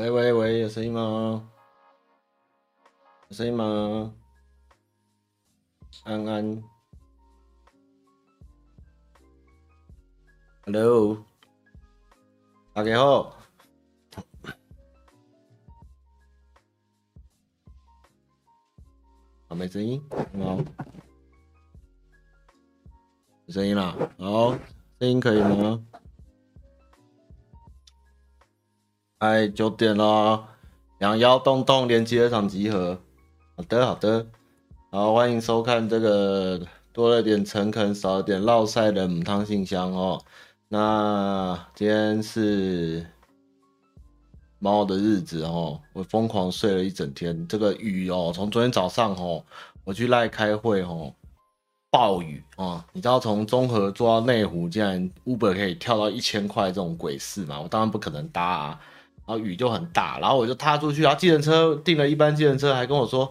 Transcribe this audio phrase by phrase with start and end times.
[0.00, 1.46] 喂喂喂，有声音吗？
[3.28, 4.14] 有声音吗？
[6.04, 6.64] 安安
[10.64, 11.22] ，Hello，
[12.72, 13.36] 大家好，
[19.48, 20.02] 好，没声音，
[20.38, 20.56] 好，
[23.44, 24.52] 有声音了，好，
[24.98, 25.84] 声音可以吗？
[29.20, 30.48] 哎，九点了，
[30.96, 32.98] 两腰洞洞连接场集合。
[33.54, 34.26] 好的，好的，
[34.90, 36.58] 好，欢迎收看这个
[36.90, 40.18] 多了点诚恳，少了点烙赛的母汤信箱哦。
[40.68, 43.06] 那今天是
[44.58, 47.46] 猫的日子哦，我疯狂睡了一整天。
[47.46, 49.44] 这个雨哦，从昨天早上哦，
[49.84, 51.12] 我去赖开会哦，
[51.90, 57.60] 暴雨哦，你知道从中和坐到内湖，竟然 Uber 可以跳到一千块这种鬼事吗？
[57.60, 58.80] 我当然不可能搭啊。
[59.30, 63.30] 然后雨就很大，然后我就踏出去，然后计程车订了一班计程车，还跟我说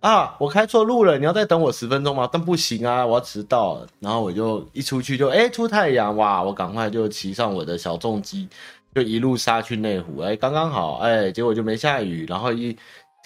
[0.00, 2.28] 啊，我开错路了，你要再等我十分钟吗？
[2.30, 3.86] 但不行啊，我要迟到了。
[3.98, 8.46] 然后我就一出去就哎出太阳哇，我赶快就骑上我的小重机，
[8.94, 12.26] 就一路杀去内湖，哎刚刚好，哎结果就没下雨。
[12.28, 12.76] 然后一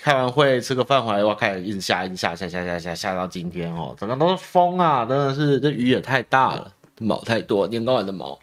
[0.00, 6.70] 开完会吃个饭回来，哇开始一直下，一直下，下下下下下到今天哦，整个都是风啊，真的是这雨也太大了，
[7.00, 8.38] 毛太多，年糕碗的毛。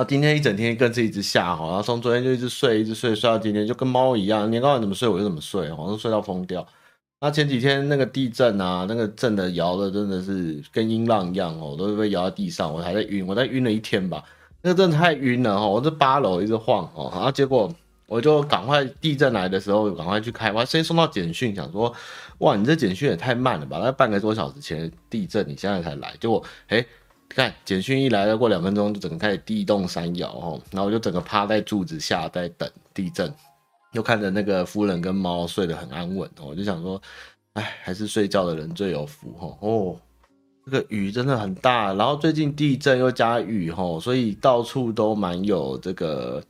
[0.00, 6.66] 啊，今天一整天更是一直下哈，然后从昨天就一直睡，一直睡，睡到今天就跟猫一样，年糕碗怎么睡我就怎么睡，好像睡到疯掉。
[7.20, 14.24] 那前几天那个地震啊，那个震的摇的真的是跟音浪一样哦，都是被摇到地上，我还在晕，我在晕了一天吧，
[14.62, 17.70] 那个真的太晕了哈，我这八楼一直晃哦，然后结果
[18.06, 21.94] 我就赶快地震来的时候赶快去开，我还先送到简讯，想说
[22.38, 26.86] 哇，你这简讯也太慢了吧，那半个多小时前地震你现在才来，结果诶
[27.32, 33.32] 看简讯一来，要过两分钟就整个开始地动山摇哦，然后我就整个趴在柱子下在等地震，
[33.92, 37.00] 又看着那个夫人跟猫睡得很安稳哦，我就想说，
[37.52, 39.56] 哎，还是睡觉的人最有福哦。
[39.60, 39.96] 哦，
[40.66, 46.42] 这个雨真的很大，然后最近地震又加雨吼，所以到处都蛮有这个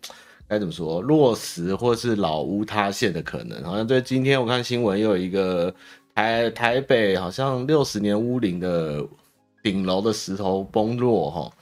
[0.48, 3.62] 该怎么说落石或是老屋塌陷的可能。
[3.64, 5.74] 好像对，今天我看新闻又有一个
[6.14, 9.06] 台台北好像六十年屋龄的。
[9.62, 11.52] 顶楼的石头崩落哈，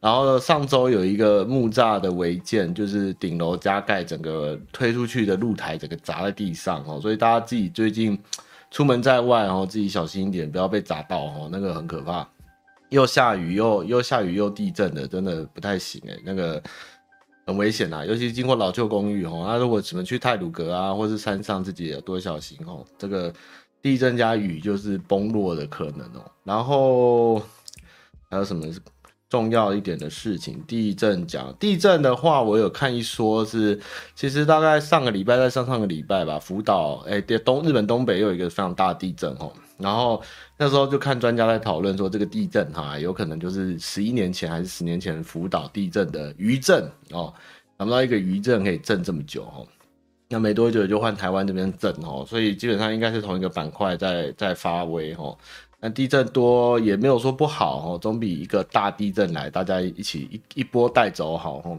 [0.00, 8.18] 然后上周有一个木栅的违建，就是顶楼加盖整个推出去的露台整个砸在地上哦，所以大家自己最近
[8.70, 12.26] 出门在外哦，自己小心一点，不要被砸到哦，那个很可怕。
[12.88, 16.62] 又下雨又又下雨又地震的，真的不太行诶，那个
[17.46, 23.32] 很危险啊，尤其经过老旧公寓哦，那如果什么去太鲁阁啊，或是山上，自己也多小心哦，这个。
[23.82, 27.42] 地震加雨就是崩落的可能哦，然后
[28.30, 28.64] 还有什么
[29.28, 30.62] 重要一点的事情？
[30.68, 33.80] 地震讲地震的话，我有看一说是，
[34.14, 40.22] 其实大概上个礼拜在上上个礼拜吧，福岛哎，东日本东北又有一个非常大地震哦，然后
[40.58, 47.32] 那时候就看专家在讨论说，这个地震哈，有可能就是十一年前还是十年前福岛地震的余震哦，
[47.78, 49.66] 想不到一个余震可以震这么久哦。
[50.32, 55.36] 那没多久就换台湾这边震哦，所以基本上应该是同一个板块在在发威哦。
[55.78, 61.78] 那地震多也没有说不好哦，总比一个大地震来大家一起一一波带走好哦。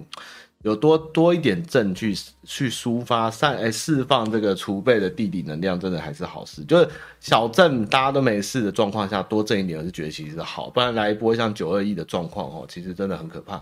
[0.61, 6.63] 有多多一点震去去抒发散哎释放这个储备的地理能量，真的还是好事。
[6.65, 6.87] 就是
[7.19, 13.57] 小震大家都没事的状况下，多震一点我是觉得其实是好，不然来一波像九二一的状况哦，其实真的很可怕。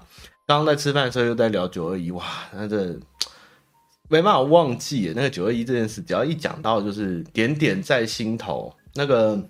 [0.46, 2.94] 刚刚在吃饭的时候又在聊九二一哇，那这。
[4.12, 8.76] 没办法忘记那个九二一这件事，只要一讲到就是点点在心头。
[8.94, 9.42] 那个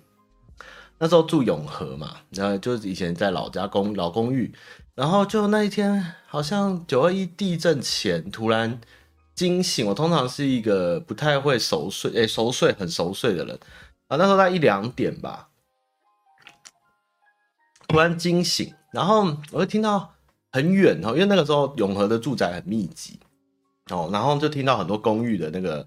[0.98, 4.54] 那时候住永和嘛，然后就是以前在老家公老公寓，
[4.94, 8.80] 然后就那一天好像九二一地震前突然
[9.34, 9.84] 惊醒。
[9.84, 13.58] 我通常是一个不太会熟睡，诶，熟睡很熟睡的人
[14.06, 14.16] 啊。
[14.16, 15.48] 那时候在一两点吧，
[17.88, 20.14] 突然惊醒，然后我就听到
[20.52, 23.18] 很远哦，因为那个时候永和的住宅很密集。
[23.90, 25.86] 哦，然后就听到很多公寓的那个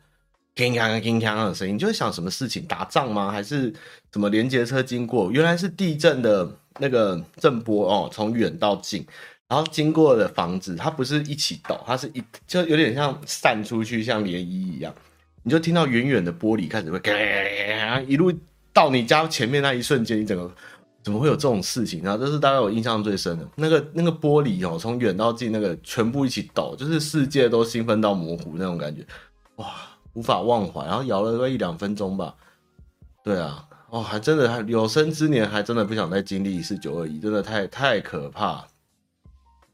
[0.54, 3.32] 叮当叮当的声音，就会想什么事情，打仗吗？
[3.32, 3.74] 还是
[4.12, 5.32] 什么连接车经过？
[5.32, 6.50] 原来是地震的
[6.80, 9.06] 那个震波哦，从远到近，
[9.48, 14.94] 然后经过的房子，它不是一起抖，它是一就有点像散出去，像涟漪一样，
[15.44, 17.00] 你就听到远远的玻璃开始会
[18.08, 18.32] 一路
[18.74, 20.54] 到你家前面那一瞬间，你整个。
[21.06, 22.02] 怎么会有这种事情？
[22.02, 29.06] 然后这是大概我印象最深的那个那个玻璃哦，从远到近那个全部一起抖，就是世界都兴奋到模糊那种感觉，
[29.58, 29.68] 哇，
[30.14, 30.84] 无法忘怀。
[30.84, 32.34] 然后摇了个一两分钟吧，
[33.24, 38.66] 对啊，哦，还真的还有生之年还真的不想再经历一次九二一，真的太太可怕。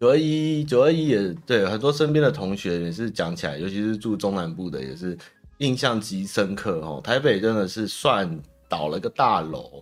[0.01, 5.17] 九二一九二一也对，很多身边的同学也是讲起来，尤其是住中南部的，也是
[5.59, 6.99] 印象极深刻哦。
[7.01, 8.37] 台北真的是算
[8.67, 9.81] 倒了个大楼，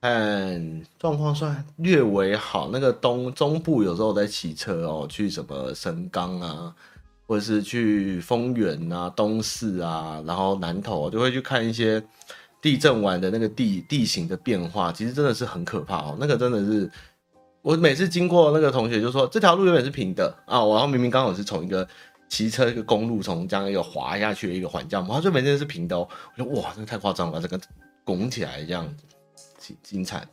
[0.00, 2.70] 但状况算略微好。
[2.72, 6.74] 那个东中部有时候在骑车哦，去什么神冈啊，
[7.26, 12.02] 或者是去丰原啊、东势啊，然后南投就会去看一些。
[12.60, 16.16] 地震完的那个地地形的变化，其实真的是很可怕哦。
[16.18, 16.90] 那个真的是，
[17.62, 21.86] 我每次经过那个同学就说，这条路原本是平的啊，然后明明刚好是从一个
[22.28, 26.08] 骑车一个公路从这样一个滑下去的一个缓降，他说每天是平的哦。
[26.36, 27.56] 我说哇，这个太夸张了，这个
[28.02, 29.04] 拱起来这样子，
[29.82, 30.26] 精彩。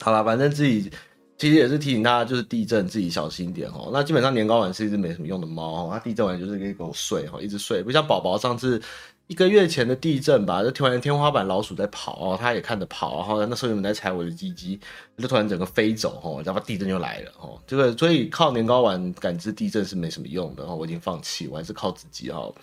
[0.00, 0.90] 好了，反正自己
[1.36, 3.90] 其实也是提醒大家，就是地震自己小心点哦。
[3.92, 8.80] 那基本上年糕丸是一只没什么用的猫哦，它地震完就是可以给我睡哈，一直睡，不像宝宝上次。
[9.26, 14.80] 一个月前的地震吧，就突然天花板老鼠在跑哦，他也看着跑，然后那时候有人在踩我的鸡鸡，
[15.18, 17.60] 就突然整个飞走哦，然后地震就来了哦。
[17.66, 22.54] 这个所以靠年糕丸感知地震是没什么用的哦，我已经放弃，我还是靠自己哦。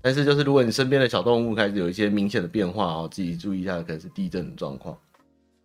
[0.00, 4.96] 但是就是如果你身边的小动物开始有一些明显的变化哦，自己注意一下，可能是地震的状况。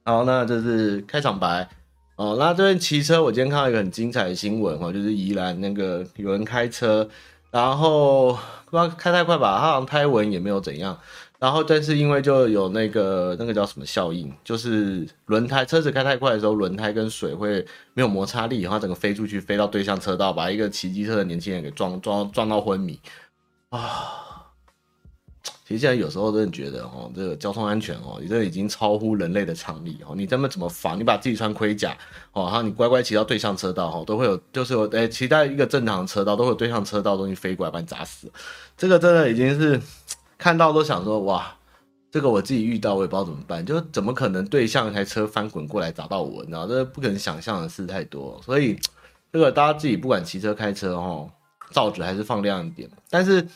[0.09, 1.69] 好，那这是开场白
[2.15, 2.35] 哦。
[2.39, 7.07] 那这边骑车，我今天看到一个很精彩的新闻哦，就是宜兰那个有人开车。
[7.51, 8.33] 然后
[8.65, 10.97] 不知道开太快吧，他好像胎纹也没有怎样。
[11.37, 17.63] 然后但是因为就有那个那个叫什么效应，就是轮胎车子开太快的时候，轮胎跟水会
[17.93, 22.99] 没有摩擦力，然后整个飞出去，飞到对向车道，把一个骑机车的年轻人给撞撞撞到昏迷
[23.69, 24.25] 啊。
[25.69, 30.15] 其实现在有时候真的觉得哦，这个交通安全哦，你这已经超乎人类的常理哦。
[30.15, 30.97] 你这么怎么防？
[30.97, 31.95] 你把自己穿盔甲
[32.33, 38.31] 哦，然后你乖乖骑到对向车道哈，都会有，就是有诶，骑在一个正常车道，都会有对向车道东西飞过来把你砸死。
[38.75, 39.79] 这个真的已经是
[40.39, 41.55] 看到都想说哇，
[42.09, 46.41] 这个我自己遇到我也不知道怎么办，就怎么可能对向一台车翻滚过来砸到我？
[46.41, 48.41] 你知道，这不可能想象的事太多。
[48.43, 48.75] 所以
[49.31, 51.29] 这个大家自己不管骑车开车哦，
[51.69, 52.89] 罩子还是放亮一点。
[53.07, 53.47] 但是。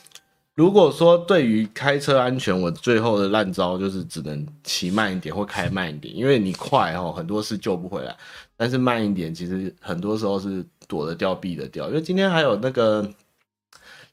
[0.55, 8.11] 如果说对于开车安全，我最后的烂招就是只能骑慢一点或开慢一点，因为你快哦，很多事救不回来；
[8.55, 11.87] 但是慢一点，其实很多时候是躲得掉避得掉。
[11.87, 13.01] 因为今天还有那个，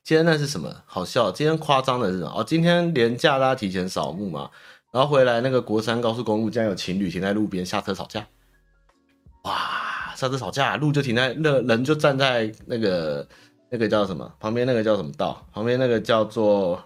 [0.02, 0.75] 今天那是什么？
[0.87, 1.31] 好笑！
[1.31, 2.32] 今天夸张的是什么？
[2.34, 4.48] 哦，今天连假大家提前扫墓嘛，
[4.92, 8.26] 然后回来那个国三高速公路竟然有情侣停在路边下车吵架，
[9.42, 10.14] 哇！
[10.16, 13.28] 下车吵架，路就停在那，人就站在那个。
[13.70, 14.31] 那个叫什么？
[14.38, 15.46] 旁边那个叫什么道？
[15.52, 16.76] 旁边那个叫做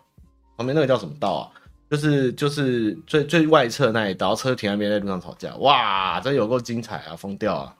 [0.56, 1.50] 旁边那个叫什么道啊？
[1.90, 7.76] 就是就是最最外侧那一道，车停那边在路上吵架，哇，这有够精彩啊，疯掉啊！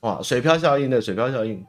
[0.00, 1.64] 哇，水漂效应的水漂效应。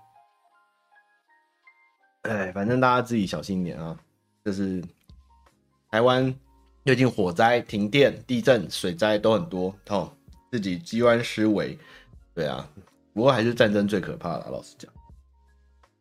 [2.24, 3.97] 哎，反正大家自己小心一点啊。
[4.44, 4.83] 就是
[5.89, 6.33] 台湾
[6.85, 10.12] 最近火灾、停电、地震、水灾都很多，哦，
[10.51, 11.77] 自己机关思维。
[12.33, 12.68] 对啊，
[13.13, 14.91] 不过还是战争最可怕的，老实讲。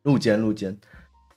[0.07, 0.79] 路肩路肩，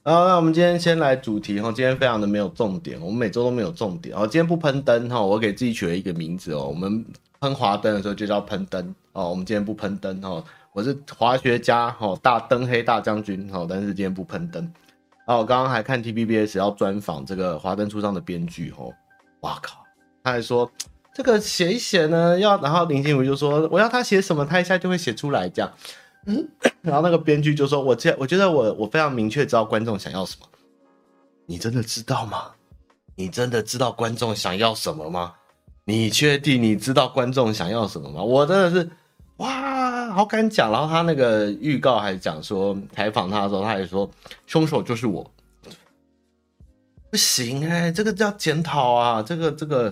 [0.03, 7.03] 好，那我们今天先来主题哈，今天非常的没有重点，我们每周都没有重点，哦，今天不喷灯哈，我给自己取了一个名字哦，我们
[7.39, 14.61] 喷华灯的时候就叫喷灯哦，我们今天不喷灯哈，我是滑雪家哈，大灯黑大将军哈，但是今天不喷灯，
[15.25, 18.85] 然后我刚刚还看 T B B S 要专访这个华灯初上的编剧哈，
[19.39, 19.83] 哇靠，
[20.23, 20.71] 他还说
[21.11, 22.39] 这个写一写呢？
[22.39, 25.71] 要，然后林心如就说我要他写什么，他一下就会写出来这样。
[26.25, 26.47] 嗯，
[26.81, 30.45] 然后那个编剧就说：“我这我觉得我我非常明确知道观众想要什么。
[31.45, 32.51] 你真的知道吗？
[33.15, 35.33] 你真的知道观众想要什么吗？
[35.85, 38.21] 你确定你知道观众想要什么吗？
[38.21, 38.89] 我真的是
[39.37, 40.71] 哇，好敢讲。
[40.71, 44.09] 然后他那个预告还讲说，采访他的时候，他还说
[44.45, 45.29] 凶手就是我。
[47.09, 49.91] 不行哎、这个叫检讨啊，这个这个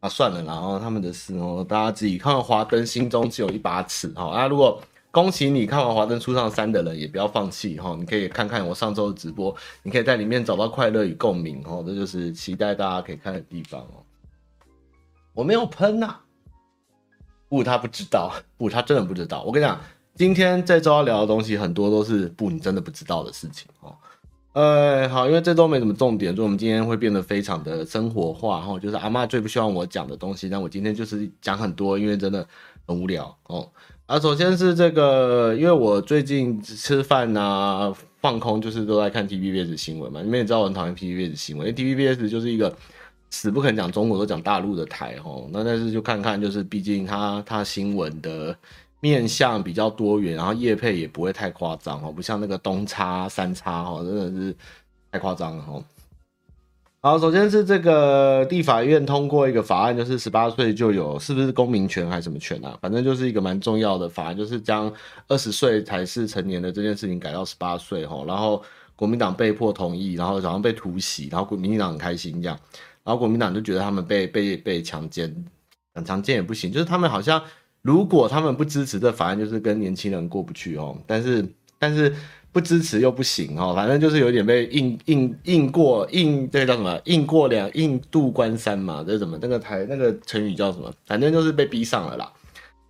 [0.00, 2.42] 啊算了，然后他们的事哦，大家自己看。
[2.42, 4.82] 华灯心中只有一把尺哦，啊如果。
[5.10, 7.96] 恭喜你看完《华灯初上三》的人，也不要放弃哈！
[7.98, 11.82] 你可以看看我上周的直播，你可以在里面找到快乐与共鸣哦。
[11.86, 14.04] 这就是期待大家可以看的地方哦。
[15.32, 16.16] 我没有喷呐、
[17.48, 19.42] 不，他不知道，不，他真的不知道。
[19.44, 19.80] 我跟你讲，
[20.14, 23.96] 今天这周要聊的东西很多都是不，你真的不知道的事情哦。
[24.52, 28.78] 呃，好，因为这周没什么重点，所以我们今天会变得非常的生活化哈。
[28.78, 32.46] 就是阿妈最不希望我讲的东西，但我今天就是讲很多，因为真的
[32.86, 33.70] 很无聊哦。
[34.08, 40.22] 啊，首先是这个，因为我最近吃饭啊、放空，就是都在看 TVBS 新闻嘛。
[40.22, 42.74] 你们也知道我很讨厌 TVBS 新闻，因为 TVBS 就是一个
[43.28, 45.46] 死不肯讲中国，都讲大陆的台吼。
[45.52, 48.56] 那但是就看看，就是毕竟它它新闻的
[49.00, 54.56] 面向比较多元，然后业配也不会太夸张哦，不像那个东差三差哈，真的是
[55.12, 55.84] 太夸张了哈。
[57.00, 62.76] 好，首先是这个立法院通过一个法案，就是十八岁就有，是不是公民权还是什么权啊？
[62.82, 64.92] 反正就是一个蛮重要的法案，就是将
[65.28, 68.24] 二十岁才是成年的这件事情改到十八岁哈。
[68.26, 68.60] 然后
[68.96, 72.58] 国民党被迫同意，然后好像被突袭，然后国民党很开心这样，
[73.04, 75.32] 然后国民党就觉得他们被被被强奸，
[75.94, 77.40] 很强奸也不行，就是他们好像
[77.80, 80.98] 如果他们不支持这法案，就是跟年轻人过不去哦。
[81.06, 81.46] 但是
[81.78, 82.12] 但是。
[82.58, 87.00] 不支持又不行哦，反正就是有点被硬硬硬过硬，这叫什么？
[87.04, 89.38] 硬过两硬渡关山嘛，这是什么？
[89.40, 90.92] 那个台那个成语叫什么？
[91.06, 92.28] 反正就是被逼上了啦。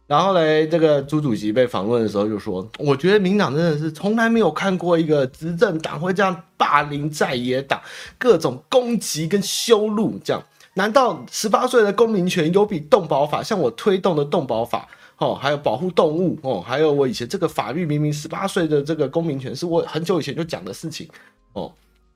[0.07, 7.79] 然后嘞，这个朱主席被访问的时候就说：“我觉得民党真的是从来没有看过一个执政党会这样霸凌在野党，
[8.17, 21.09] 各种攻击跟羞辱，这样难道十八岁的公民权有比动保法像我推动的动保法？”哦，还有保护动物哦，还有我以前这个法律明明十八岁的这个公民权是我很久以前就讲的事情
[21.55, 21.73] 哦，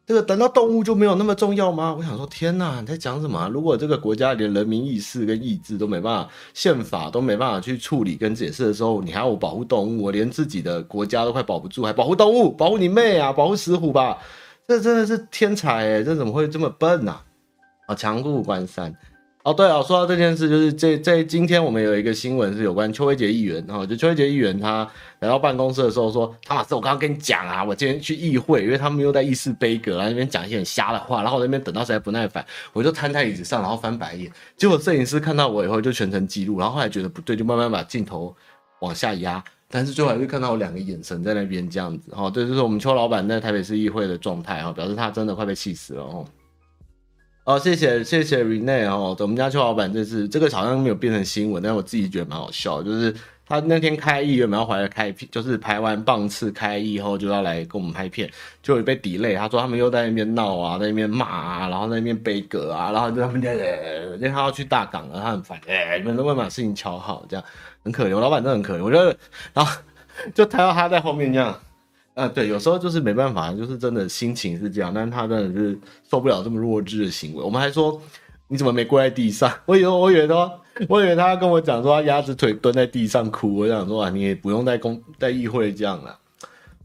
[0.06, 1.94] 这个等到动物就没有那么重要吗？
[1.96, 3.48] 我想说，天哪，你在讲什么？
[3.52, 10.04] 如果这个国家连人民意识跟意志都没办法，宪法都没办法去处理跟解释的时候，你还要我保护动物？
[10.04, 12.50] 我连自己的国家都快保不住，还保护动物？
[12.52, 13.32] 保护你妹啊！
[13.32, 14.18] 保护石虎吧？
[14.68, 17.16] 这真的是天才诶，这怎么会这么笨呢？
[17.86, 18.94] 啊，强固关山。
[19.44, 34.30] 哦，对啊，说到这件事，就是这在今天我们有一个新闻是有关邱威杰议员，哈，就邱威杰议员他来到办公室的时候说：“汤老师，我刚刚跟你讲啊，我今天去议会，因为他们又在议事杯葛，然后那边讲一些很瞎的话，然后我那边等到实在不耐烦，我就瘫在椅子上，然后翻白眼。
[34.56, 38.32] 结果摄影师看到我以后就全程记录，然后后来觉得不对，就慢慢把镜头
[38.78, 46.24] 往下压，但是最后还是看到我两个眼神在那边这样子，哈，这就是我们邱老板在台北市议会的状态，哈，表示他真的快被气死了，哦。”
[47.44, 53.12] 哦，谢谢谢谢 Rene 哦，我们家邱老板这次这个好像没有变成新闻，但是我自己觉得蛮好笑，就是
[53.44, 58.30] 他那天开艺，原本要回来开，就是拍完棒次开议后就要来跟我们拍片，
[58.62, 59.36] 就被 delay。
[59.36, 67.26] 他说他们又在那边闹啊，在那边骂啊，然后在那边悲歌啊，然后就他们因为他要去大港了，他很烦，哎，你们能不能把事情敲好？
[67.28, 67.44] 这样
[67.82, 69.16] 很可怜，我老板真的很可怜，我觉得，
[69.52, 69.82] 然后
[70.32, 71.58] 就看到他在后面这样。
[72.14, 75.78] 啊，对，有时候就是没办法，就是真的心情是这样，但是他真的是
[76.10, 77.42] 受不了这么弱智的行为。
[77.42, 78.00] 我们还说
[78.48, 79.50] 你怎么没跪在地上？
[79.64, 83.56] 我以为我以为说，我以为他要跟我讲说他鸭子腿蹲在地上哭。
[83.56, 86.18] 我想说啊，你也不用在公在议会这样了。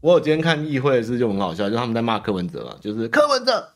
[0.00, 3.68] 我有今天看议会的事就很好笑，就他们在骂柯文哲嘛，就是柯文哲，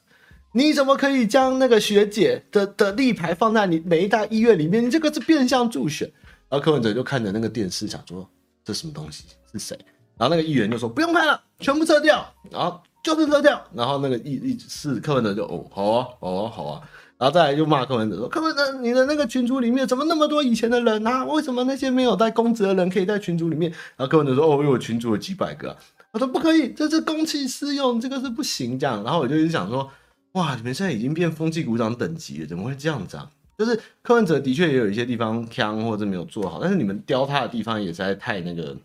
[0.53, 4.83] 你怎么可以将那个学姐的的立牌放在你每一大医院里面？
[4.83, 6.11] 你这个是变相助选。
[6.49, 8.27] 然后柯文哲就看着那个电视，想说
[8.65, 9.25] 这什么东西？
[9.53, 9.79] 是谁？
[10.23, 12.25] 然后那个议员就说不用拍了，全部撤掉。
[12.49, 13.61] 然后就是撤掉。
[13.75, 16.81] 然后那个议议是柯文哲就哦好啊好啊好啊。
[17.19, 21.25] 然后再来就骂柯文哲说柯文哲你的那个群组里面怎么那么多以前的人啊？
[21.25, 23.69] 为什么那些没有在公职的人可以在群组里面？
[23.97, 25.77] 然后柯文哲说哦因为我群组有几百个啊。
[26.13, 29.03] 我说不可以，这是公器私用，这个是不行这样。
[29.03, 29.91] 然后我就一直想说
[30.35, 33.29] 哇你们现在已经变风气股长等级了，怎么会这样子啊？
[33.59, 38.77] 就是柯文哲的确也有一些地方腔或者没有做好，但是你们雕他的地方也实在太那个。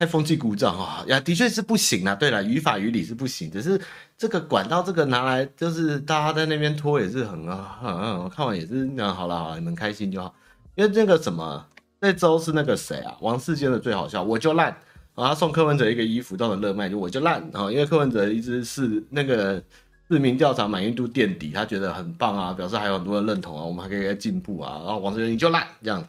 [0.00, 2.14] 太风纪鼓掌啊，呀，的确是不行啊。
[2.14, 3.78] 对了，于法于理是不行，只是
[4.16, 9.14] 这个管道这个拿来，就是大家在那边拖也是很啊，嗯，我看完也是那样。
[9.14, 10.34] 好了好了，你们开心就好。
[10.74, 11.66] 因为那个什么，
[12.00, 13.14] 那周是那个谁啊？
[13.20, 14.68] 王世坚的最好笑，我就烂。
[15.14, 17.46] 然后他送柯文哲一个衣服到了热卖，就我就烂。
[17.52, 19.62] 然后因为柯文哲一直是那个
[20.10, 24.80] 市民调查满意度垫底，他觉得很棒啊，表示还有很多人认同啊，我们还可以再进步啊。
[24.82, 26.02] 然后王世坚你就烂这样，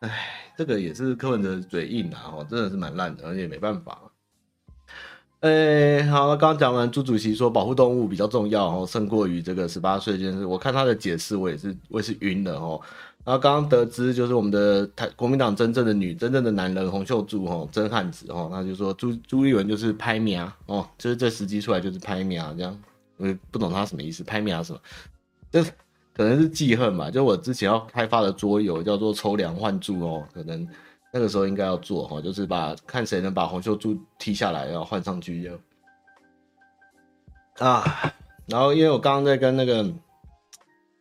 [0.00, 0.38] 唉。
[0.62, 3.98] 这个也是柯文哲嘴硬啊，哦，真的是蛮烂的，而且没办法。
[5.40, 10.46] 哎，好，刚刚讲完朱主席说保护动物比较重要哦，胜过于这个十八岁这件事。
[10.46, 12.80] 我看他的解释，我也是我也是晕了哦。
[13.24, 22.80] 然后刚刚得知，就是我们的台国民党真正的女、真正的男人洪秀柱哦，真汉子哦，他就说朱朱立文就是拍苗哦，就是这时机出来就是拍苗这样，
[23.16, 24.78] 我也不懂他什么意思，拍苗什么，
[25.50, 25.72] 就是。
[26.14, 30.68] 可能是记恨吧，就我之前要开发的桌游叫做抽梁换柱哦，可能
[31.10, 35.58] 那个时候应该要做哈，就是把看谁能把洪秀柱踢下来，然后换上去就
[37.64, 38.12] 啊。
[38.46, 39.84] 然后因为我刚刚在跟那个，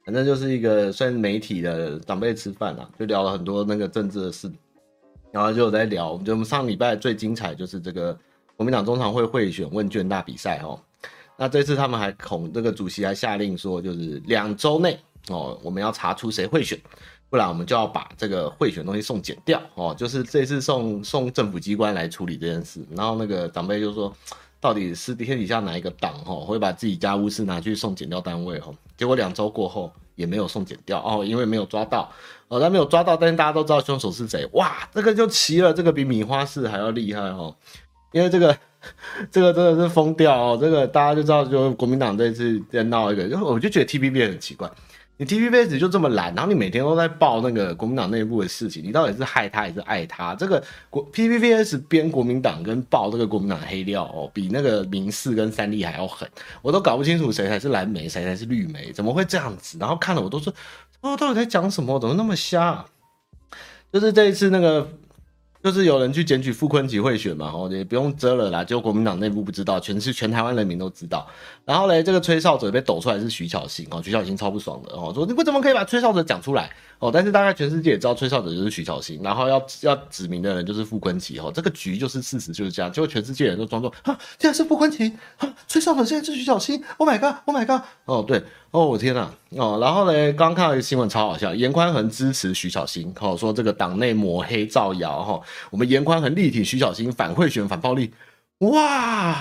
[0.05, 4.49] 反正就是一个算媒体的长辈吃饭啦，就聊了很多那个政治的事，
[5.31, 8.17] 然后就在聊，就我们上礼拜最精彩就是这个
[8.55, 10.79] 国民党中常会贿选问卷大比赛哦。
[11.41, 16.79] 那这次他们还恐这个主席还下令说，就是两周内哦，我们要查出谁贿选，
[17.31, 19.95] 不然我们就要把这个贿选东西送检掉哦。
[19.97, 22.79] 就是这次送送政府机关来处理这件事。
[22.95, 24.15] 然后那个长辈就说，
[24.59, 28.71] 到底是天底下哪一个党哦会把自己家务事拿去送检掉单位哦？
[28.95, 32.07] 结果两周过后也没有送检掉哦，因为没有抓到
[32.49, 37.55] 哦，他没有抓到，但是大家都知道凶手是谁哇，这个就奇了，这个比米花市还要厉害哦。
[38.11, 38.55] 因为这个
[39.31, 44.69] 这个真的是疯掉哦，这个大家就知道，就国民党这一次在闹一个，就我就觉得 T P B 很奇怪。
[45.17, 50.33] 你 TVBS 就这么懒，然后你每天都在报那个国民党内部的事情，你到底是害他还是爱他？
[50.33, 56.27] 这个国 TVBS 编国民党跟报这个国民党黑料哦，比那个民视跟三立还要狠，
[56.63, 59.77] 我都搞不清楚谁才是蓝媒，谁才是绿媒，怎么会这样子？
[59.79, 60.51] 然后看了我都说，
[61.01, 61.99] 哦，到底在讲什么？
[61.99, 62.83] 怎么那么瞎？
[63.93, 64.89] 就是这一次那个。
[65.63, 71.27] 就是有人去检举傅崐萁贿选嘛，哦，也不用遮了啦，就国民党内部不知道，全是全台湾人民都知道。
[71.65, 77.11] 然后嘞，这个吹哨者被抖出来是徐巧芯哦，徐巧芯超不爽的哦，说你为什么可以把吹哨者讲出来哦？
[77.13, 88.43] 但是大概全世界也知道吹哨者就是徐巧芯，然后要要指名的人就是傅崐萁哦，这个局就是事实就是这样，结果全世界人都装作啊，竟然是傅崐萁啊，吹哨者现在是徐巧芯，Oh my god，Oh my god，哦对。
[88.71, 98.13] 哦，我天呐，哦，然后呢，刚看到一个新闻超好笑，严宽恒支持徐小新，哦，说这个党内抹黑造谣，哈、哦，我们严宽恒力挺徐小新反贿选反暴力，
[98.59, 99.35] 哇，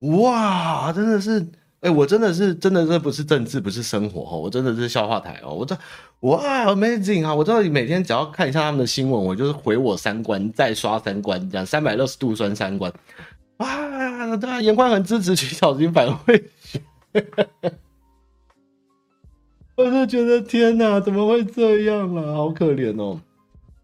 [0.00, 1.46] 哇，真的是，
[1.80, 5.74] 哎、我真的是，真的这不是政治，不是生活，哈，我真的是笑话台哦，我这，
[6.20, 12.92] 哇，amazing 啊，我知道每天只要看一下他们的新闻，我就是毁我三观，再刷三观，这样三百六十度酸三观，
[13.56, 16.82] 哇，对啊，严宽恒支持徐小新反贿选。
[19.76, 22.34] 我就觉得天哪，怎么会这样啊？
[22.34, 23.20] 好可怜哦。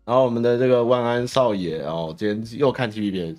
[0.05, 3.37] 然后我们的这个万安少爷哦，今天又看 TVBS，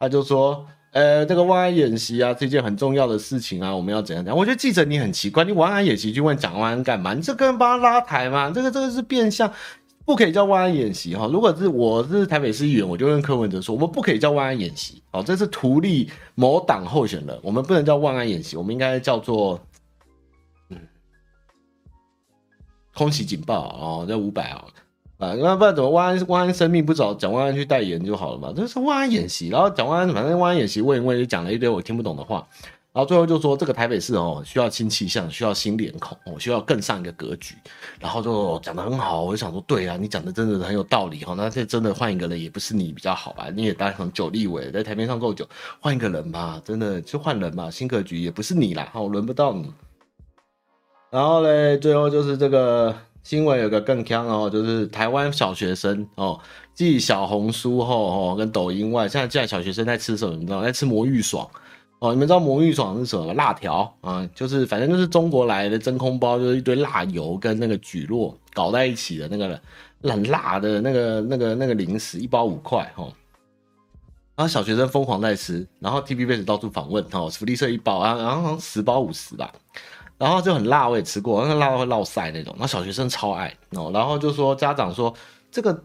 [0.00, 7.14] 他就说：“呃，这个万安演习啊，是一件很重要的事情啊，我们要怎样讲？”我觉得记者你很奇怪，你万安演习去问蒋万安干嘛？
[7.14, 8.50] 你这跟帮他拉台吗？
[8.52, 9.52] 这个这个是变相，
[10.06, 11.26] 不可以叫万安演习哈。
[11.32, 15.02] 如果是我是台北市议员，我就跟柯文哲说，我们不可以叫万安演习。
[15.12, 19.58] 哦，这是图利某党候选人，我们不能叫万安演习，我们应该叫做
[20.68, 20.78] 嗯，
[22.94, 24.64] 空袭警报哦，叫五百哦，
[25.18, 28.52] 啊，那不然怎么万安万安生命不找蒋万安去代言就好了嘛？
[28.54, 32.46] 这是万安演习，然后蒋万安反正万安演习问一问，就讲了一堆我听不懂的话。
[32.94, 37.56] 然后最后就说这个台北市哦需要新气象，需要新脸孔哦，需要更上一个格局。
[37.98, 41.34] 然后就讲得很好，我就想说对啊，你讲的真的很有道理哦。
[41.36, 43.48] 那这真的换一个人也不是你比较好吧？
[43.52, 45.44] 你也当很久立委，在台面上够久，
[45.80, 49.74] 换一个人吧，真的就换人吧，新格局也不是你啦，哦，轮不到你。
[51.10, 56.38] 然后嘞，最后就是这个新闻有个更锵哦，就是台湾小学生哦，
[56.74, 60.36] 继小红书后哦跟抖音外，现在现在小学生在吃什么？
[60.36, 61.50] 你知道在吃魔芋爽。
[62.00, 63.32] 哦，你们知道魔芋爽是什么？
[63.32, 69.58] 辣条啊，就是反正就是中国来的真空包，就是一堆辣油跟那个蒟蒻搞在一起的那个
[70.02, 73.08] 很辣的那个那个那个零食，一包五块哈。
[74.36, 79.50] 然后小学生疯狂在吃，然后 TVBS 到处访问哦，福利社一包啊，然后好像十包五十吧，
[80.18, 85.14] 然后就很辣，我也吃过，那个辣到会落腮那种，然后小学生超爱哦，然后就说家长说
[85.50, 85.84] 这个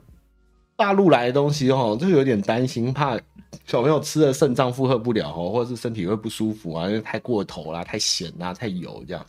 [0.76, 3.18] 大陆来的东西哦，就有点担心怕。
[3.66, 9.26] 小朋友吃了肾脏负荷不了哦，或者是身体会不舒服啊，因为太过头啦，太咸啦，太油这样。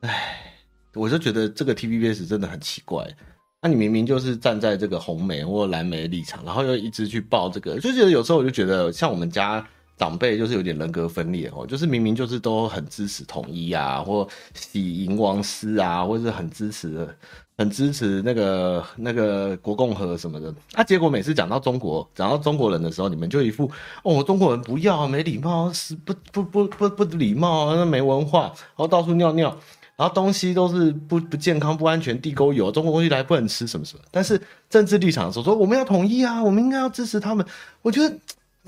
[0.00, 0.54] 唉，
[0.94, 3.06] 我就觉得这个 TVBS 真的很奇怪。
[3.62, 17.08] 那你明明就是站在这个红莓或蓝莓的立场，然后又一直去报这个，就觉得有时候我就觉得像我们家长辈就是有点人格分裂哦，就是明明就是都很支持统一啊，或喜迎王师啊，或者是很支持。
[17.58, 23.64] 很支持那个那个国共和什么的，啊，结果每次讲到中国，讲到中国人的时候，你们就一副
[24.02, 29.48] 哦，中国人不要，没礼貌，是不不不不不礼貌，那没文化，然后到处尿尿，
[29.96, 34.04] 然后东西都是不不健康、不安全，地沟油，中国东西来不能吃什么什么。
[34.10, 37.46] 但是政治立场的时候说，我们要统一啊，我们应该要支持他们。
[37.80, 38.14] 我觉得。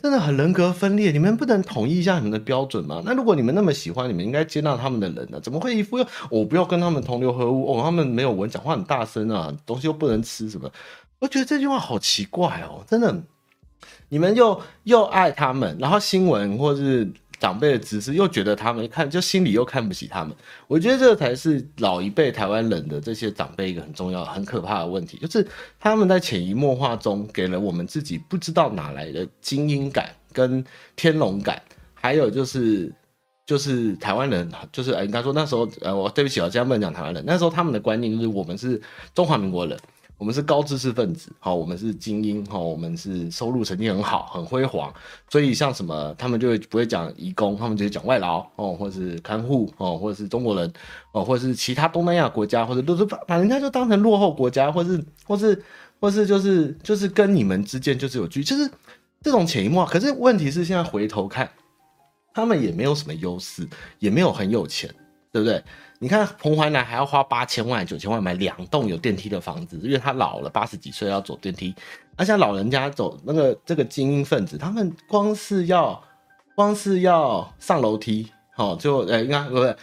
[0.03, 3.03] 真的很人格分裂，你们不能统一一下你们的标准吗？
[3.05, 5.41] 那如果你们那么喜欢，你们应该接纳他们的人呢？
[5.41, 7.73] 怎么会一副要我不要跟他们同流合污？
[7.73, 10.71] 哦，他们没有文，讲话很大声啊，东西又不能吃什么？
[11.19, 13.23] 我觉得这句话好奇怪哦，真的，
[14.09, 17.11] 你们又又爱他们，然后新闻或是。
[17.39, 20.35] 长辈的指示又觉得他们看就心里又看不起他们，
[20.67, 25.47] 我觉得这才是老一辈台湾人的这些长辈一个很重要、很可怕的问题，就是
[25.79, 30.65] 他们在潜移默化中给了我们自己不知道哪来的精英感跟
[30.97, 31.63] 天龙感，
[31.95, 32.93] 还有就是
[33.47, 38.81] 就是台湾人就是哎，应该说那时候呃，我对不起啊，这样不能讲台湾人，那时候他们的观念就是我们是
[39.15, 39.79] 中华民国人。
[40.19, 44.93] 我们是高知识分子，好，我们是精英，好，我们是收入成绩很好，很辉煌，
[45.31, 50.73] 所以像什么，他们就会不会讲移工，他们就会讲外劳，哦，或者是看护，哦，或者是中国人，
[51.13, 55.63] 哦，或者是其他东南亚国家，或者都是把把人家就当成落后国家，或是或是
[56.01, 58.69] 或是就是就是跟你们之间就是有距，就是
[59.23, 59.93] 这种潜移默化。
[59.93, 61.49] 可是问题是现在回头看，
[62.35, 63.65] 他们也没有什么优势，
[64.01, 64.93] 也没有很有钱。
[65.31, 65.63] 对不对？
[66.01, 71.75] 你看彭淮南还要花八千万、九千万买两栋有电梯的房子，因为他老了，八十几岁要走电梯。
[72.17, 76.03] 而且老人家走那个这个精英分子，他们光是要
[76.55, 79.77] 光是要上楼梯，哦，就呃，应该不是，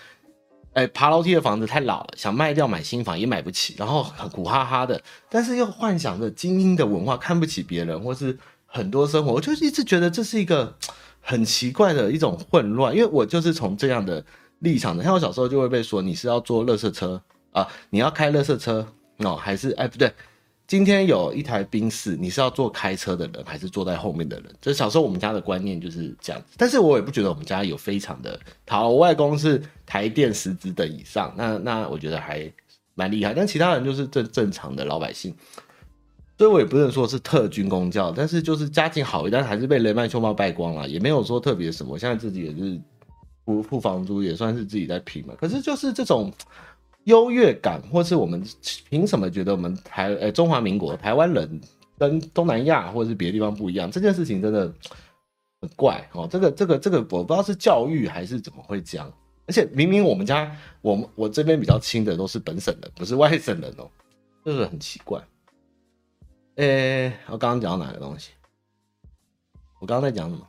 [0.73, 10.75] 哎，爬楼梯的房子太老了，想卖掉买新房也买不起，然后很苦哈哈的，但是又幻想着精英的文化，看不起别人，或是很多生活，我就一直觉得这是一个
[11.21, 14.23] 很奇怪的一种混乱，因为我就是从这样的
[14.65, 18.85] 立场的，像我小时候就会被说你是要坐垃圾车啊，你要开垃圾车
[19.19, 20.11] 哦，还是哎不对。
[20.67, 24.45] 今天有一台宾士，你是要坐开车的人，还是坐在后面的人？
[24.59, 28.89] 就小时候我们家的观念就是这样，但是我也不觉得我们家有非常的好。
[28.89, 32.51] 我外公是台电十职等以上，那那我觉得还
[32.95, 33.31] 蛮厉害。
[33.31, 35.35] 但其他人就是正正常的老百姓，
[36.39, 41.95] 所以我也不能说是特军公教，但是就是家境好一点，但还是被雷曼兄弟败光了，也没有说特别什么。
[41.99, 42.81] 现在自己也是
[43.45, 45.33] 付付房租，也算是自己在拼嘛。
[45.39, 46.33] 可是就是这种。
[47.05, 48.43] 优越感，或是我们
[48.89, 51.61] 凭什么觉得我们台呃、中华民国台湾人
[51.99, 53.91] 跟东南亚或者是别的地方不一样？
[53.91, 54.73] 这件事情真的
[55.61, 56.27] 很怪哦。
[56.27, 59.13] 这个这个这个我不知道是教育还是怎么会这样。
[59.45, 63.87] 而且明明我们家我们我这边比较亲的都是本省人，不是外省人哦，
[64.43, 65.23] 就是很奇怪。
[66.55, 68.31] 诶、我刚刚讲到哪个东西？
[69.79, 70.43] 我刚刚在讲什么？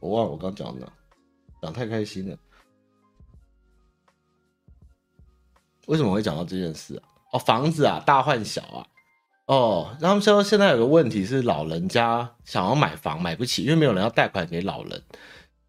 [0.00, 0.90] 我忘了我刚讲的，
[1.62, 2.36] 讲太开心了。
[5.86, 7.02] 为什么会讲到这件事啊？
[7.32, 8.86] 哦，房子啊，大换小啊。
[9.46, 15.02] 哦，他们说现在有个问题是，老人家想要买房买不起，因为没有人要贷款给老人。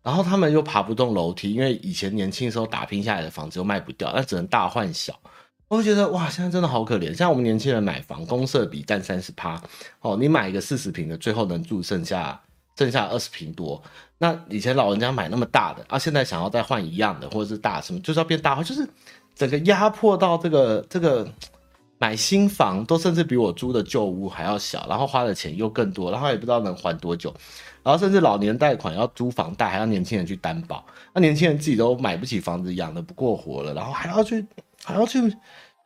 [0.04, 5.20] 然后他们又爬不动楼梯，因为以前年轻的时候打拼下来的房子又卖不掉，那只能大换小。
[5.68, 7.14] 我会觉得哇，现在真的好可怜。
[7.14, 9.62] 像我们年轻人买房，公设比占三十趴。
[10.02, 12.40] 哦，你买一个四十平的，最后能住剩下
[12.82, 13.82] 剩下二十平多。
[14.18, 18.88] 那以前老人家买那么大的，啊，现在想要再换一样的，或者是大什么，就是要变大，就是。
[19.34, 21.28] 整个压迫到这个这个
[21.98, 27.34] 买新房都甚至比我租的旧屋还要小，然后花的钱又更多，然后也不知道能还多久，
[27.82, 34.46] 然后甚至老年贷款要租房贷还要年轻人去担保，那年轻人自己都买不起房子，养的不过活了，然后还要去
[34.84, 35.34] 还要去，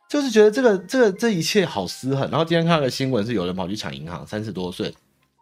[0.08, 2.28] 就是觉得这个这个这一切好失衡。
[2.30, 4.92] 然后今天看了个新闻，是有人跑去抢银行，三十多岁。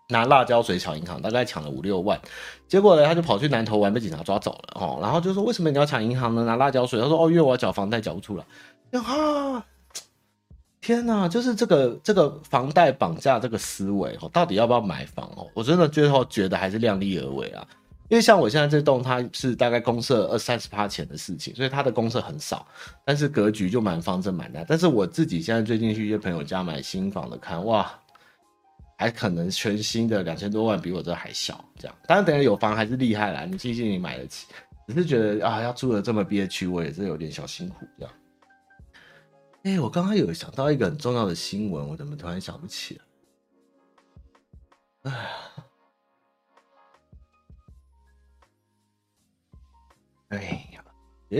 [0.08, 2.20] 拿辣椒水抢银行，大概抢了五六万，
[2.68, 4.98] 结果呢，他就跑去南投玩，被警察抓走了哦。
[5.00, 6.44] 然后就说：“为什么你要抢银行呢？
[6.44, 8.44] 拿辣椒水？”他说：“哦，因为我要缴房贷，缴不出来。”
[9.00, 9.64] 啊，
[10.80, 11.26] 天哪！
[11.26, 15.48] 就是这个这个房贷绑架这个思维哦，到底要不要买房哦？
[15.54, 17.66] 我真的最后觉得还是量力而为啊。
[18.10, 22.66] 因为像我现在这栋，它是大概公社二三十趴钱的事情，所以它的公社很少，
[23.02, 24.62] 但是格局就蛮方正蛮大。
[24.68, 27.90] 但是我自己现在最近去一些朋友家买新房的看，哇！
[28.96, 34.46] 还可能全新的两千多万比我这还小，这样当然等下有房还是厉害啦，你信心你买得起，
[34.86, 38.14] 只是觉得啊要住的这么憋屈，我也是有点小辛苦这样。
[39.64, 43.00] 哎、我刚刚有想到一个很重要的新闻，我怎么突然想不起
[45.02, 45.12] 了？
[50.30, 50.84] 哎，哎呀，
[51.30, 51.38] 哎、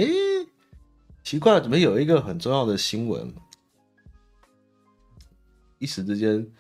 [1.23, 3.33] 奇怪，怎么有一个很重要的新闻，
[5.79, 6.51] 一时之间。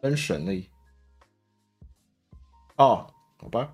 [0.00, 0.52] 分神了，
[2.76, 3.06] 哦，
[3.36, 3.72] 好吧，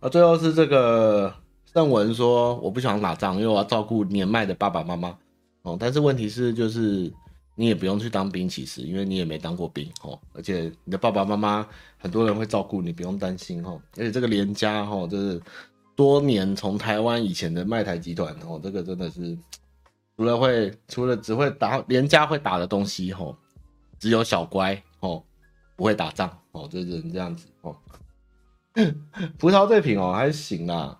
[0.00, 1.34] 啊，最后是这个
[1.72, 5.16] 圣文说，我不想打仗，因为我要照顾年迈的爸爸妈妈，
[5.62, 7.10] 哦，但是问题是就是
[7.54, 15.40] 你也不用去当兵，其实因为你也没当过兵，哦，而且你的爸爸妈妈很多人会照顾你，不用担心，哦，而且这个连家，哦，就是
[15.96, 19.38] 多年从台湾以前的麦台集团，哦，这个真的是
[20.18, 23.34] 除了会除了只会打连家会打的东西，哦。
[24.02, 25.22] 只有小乖哦，
[25.76, 27.76] 不会打仗哦，就只能这样子哦。
[29.38, 30.98] 葡萄这瓶哦还行啦。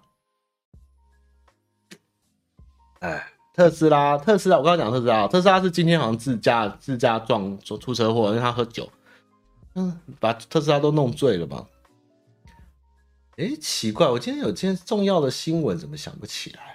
[3.00, 8.88] 哎，特斯拉，特斯拉，我刚刚讲特斯拉，特斯拉是今天好像自驾自驾撞出出车祸，因为他喝酒，
[9.74, 11.66] 嗯，把特斯拉都弄醉了吧？
[13.36, 16.71] 哎，奇怪，我今天有件重要的新闻，怎么想不起来？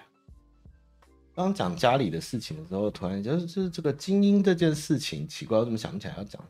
[1.37, 6.43] 刚讲家里的事情的时候，突然就是就是这个精英这件事情，奇怪，我怎么想不起来要讲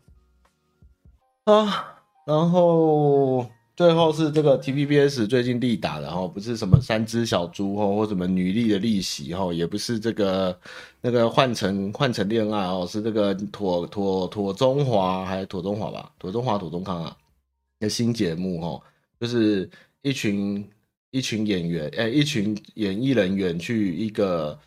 [1.44, 2.00] 啊？
[2.26, 3.46] 然后
[3.76, 10.58] 最后是这个 TVBS 最近力打的，然后不是什么三只小猪哦，或什么女力的逆袭哦，也不是这个
[11.02, 16.10] 那个换成换成恋爱哦，是这个妥妥妥中华还是妥中华吧？
[16.18, 17.18] 妥中华妥中康啊
[17.82, 18.82] 的新节目哦，
[19.20, 19.70] 就是
[20.02, 20.66] 一群
[21.12, 24.58] 一群演员哎，一群演艺人员去一个。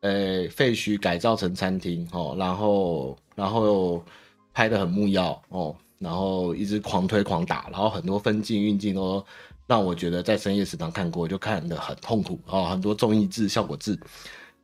[0.00, 4.04] 呃、废墟改造成餐厅哦，然后然后
[4.52, 9.24] 拍得很木要哦，然后一直狂推狂打，然后很多分镜运镜都
[9.66, 13.98] 让我觉得在深夜食堂看过就看得很痛苦哦，很多综艺制、效果制，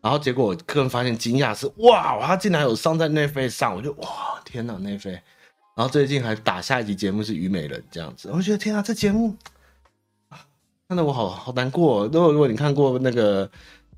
[0.00, 5.10] 然后结果我个人发现惊讶是哇，他竟然有上在内飞上，我就哇天哪内飞，
[5.74, 9.34] 然后最近还打下一集节目是虞美人这样子，我觉得天啊这节目
[10.88, 12.04] 看得我好好难过。
[12.06, 13.50] 如果如果你看过那个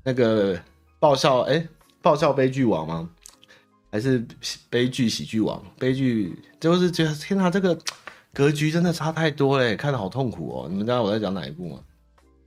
[0.03, 0.57] 那个
[1.05, 1.67] 爆笑哎
[2.01, 3.07] 爆笑悲剧王吗？
[3.91, 4.25] 还是
[4.71, 5.61] 悲剧喜剧王？
[5.77, 7.77] 悲剧就是觉得天哪这个。
[8.33, 10.67] 格局真的差太多嘞，看的好痛苦哦！
[10.67, 11.79] 你们知道我在讲哪一部吗？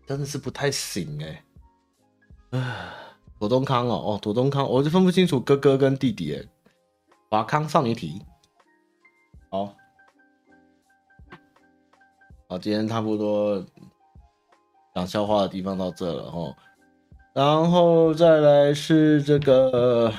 [0.07, 1.42] 真的是不太行哎。
[2.51, 2.90] 唉，
[3.40, 6.44] 庹宗康哦哦，庹宗康，我就分不清楚哥哥跟弟弟哎。
[7.31, 8.21] 华康少年体，
[9.49, 9.75] 好，
[12.49, 13.64] 好，今天差不多
[14.94, 16.55] 讲笑话的地方到这了哈，
[17.35, 20.12] 然后再来是这个，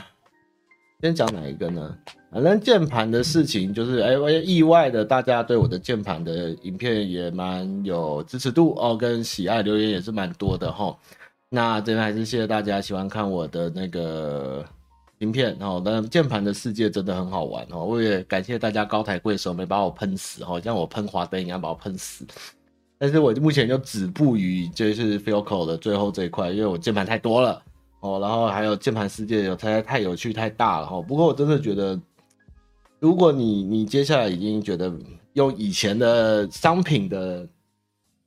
[1.01, 1.97] 先讲哪一个呢？
[2.31, 10.95] 反正键盘的事情就是，哎，我也意外的，大家对我的键盘的影片也蛮有支持度哦，跟喜爱留言也是蛮多的齁。
[11.49, 14.63] 那这边还是谢谢大家喜欢看我的那个
[15.17, 15.81] 影片哦。
[15.83, 22.23] 但键盘的世界真的很好玩哦，我也感谢大家高抬贵手没把我喷死哦，像我喷华灯一样把我喷死。
[22.99, 27.63] 但是我目前就止步于就是 Filco 的最后这一块，因为我键盘太多了
[28.01, 31.01] 哦，然后还有键盘世界有太太有趣太大了哦。
[31.01, 31.99] 不过我真的觉得。
[33.01, 34.93] 如果你你接下来已经觉得
[35.31, 37.47] 用以前的商品的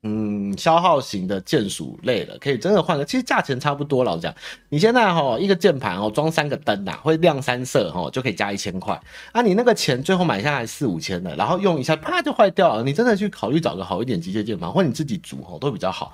[0.04, 4.02] 嗯消耗型的键鼠类的，可以真的换个，其实价钱差不多。
[4.02, 4.34] 老实讲，
[4.68, 9.40] 你现在哈一个键盘哦装三个灯呐，会亮三色哈，就可以加一千块啊。
[9.42, 12.82] 你那个钱最后买下来四五千的，然后用一下啪就坏掉了。
[12.82, 16.12] 你真的去考虑找个好一点机械键盘，或你自己组哈都比较好。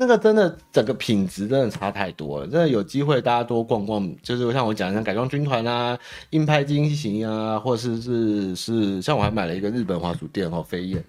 [0.00, 5.98] 那个真的整个品质真的差太多了，真的有机会大家多逛逛，就是像我讲像改装军团啊、
[6.30, 11.04] 硬派精型啊，或是是是像我还买了一个日本滑鼠垫哦，飞燕，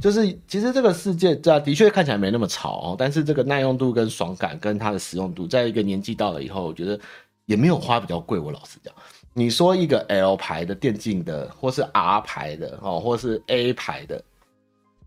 [0.00, 6.98] 就是其实这个世界这的确看起来没那么潮哦，但是这个耐用度跟爽感跟它的实用度，在一个年纪到了以后，我觉得
[7.46, 8.38] 也没有花比较贵。
[8.38, 8.94] 我老实讲，
[9.34, 14.22] 你说一个 L 牌的电竞的，或是 R 牌的哦，或是 A 牌的。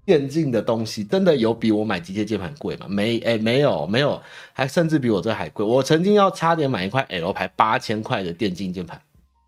[0.04, 2.88] 电竞的东西真的有比我买机械键盘贵吗？
[2.90, 4.20] 没，哎、没有，没有，
[4.52, 5.64] 还甚至比我这还贵。
[5.64, 9.00] 我曾经要差点买一块 L 牌八千块的电竞键盘，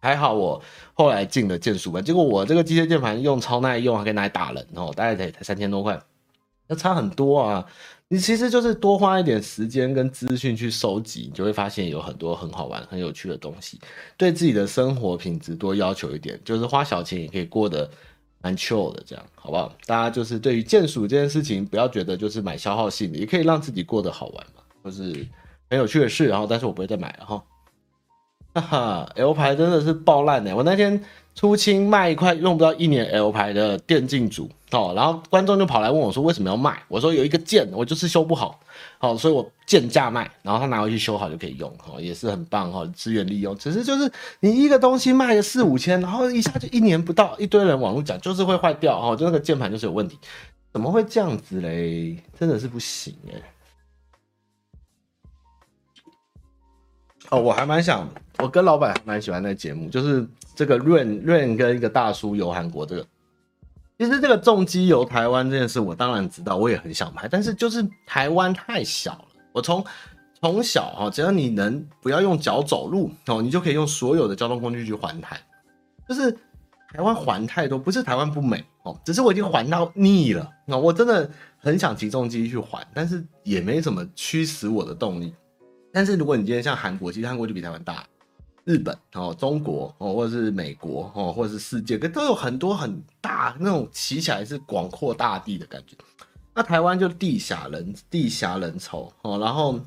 [0.03, 0.61] 还好我
[0.93, 2.03] 后来进了键鼠班。
[2.03, 5.99] 结果我这个机械键盘用超耐用，还可以拿来打人哦，大概才才三千多块，
[6.67, 7.65] 那差很多啊。
[8.09, 13.79] 你其实就是多花一点时间跟资讯去收集，你就会发现有很多很好玩、很有趣的东西。
[14.17, 17.89] 对自己的生活品质多要求一点，就是花小钱也可以过得。
[18.45, 19.73] 蛮 chill 的，这样好不好？
[19.85, 25.25] 大家就是对于键鼠这件事情，不要觉得就是买消耗性的，也可以让自己过得好玩嘛，就是
[25.69, 26.27] 很有趣的事。
[26.27, 27.41] 然后，但是我不会再买了哈。
[28.53, 30.53] 哈 哈，L 牌真的是爆烂哎！
[30.53, 31.03] 我那天
[31.35, 36.83] 出清卖一块用不到一年 L 牌的电竞组哦，然后观众就跑来问我说为什么要卖？
[36.87, 38.59] 我说有一个键我就是修不好，
[38.99, 43.57] 好，所以我贱价卖，然后他拿回去修好就可以用，哦，也是很棒哈，资源利用。
[43.57, 50.19] 只是就是你一个东西卖个四五千，然后一下就一年不到，一堆人网络讲就是会坏掉哦，就那个键盘就是有问题，
[50.71, 52.17] 怎么会这样子嘞？
[52.39, 53.41] 真的是不行哎。
[57.29, 58.07] 哦，我还蛮想，
[58.39, 63.05] 我跟老板蛮喜欢那个节目，就是这个 Rain Rain 跟一个大叔游韩国这个。
[63.97, 69.25] 其实这个重机游台湾这件事，我当然知道，我也很想拍，但是就是台湾太小了。
[69.53, 69.85] 我从
[70.41, 75.39] 从小哈，只要你能不要用脚走路哦，你就可以用所有的交通工具去环台。
[76.09, 76.31] 就是
[76.91, 80.49] 台湾环太多，不是台湾不美哦，只是我已经环到腻了。
[80.65, 85.33] 那我真的很想骑重机去环，但是也没什么驱使我的动力。
[85.93, 88.03] 但是如果你今天像韩国，其实韩国就比台湾大，
[88.65, 95.95] 日本哦，中国哦，或者是美国哦，或者是世界，可都有很多很大那种骑起来是广阔大地的感觉。
[96.53, 99.79] 那台湾就地狭人地狭人稠哦，然后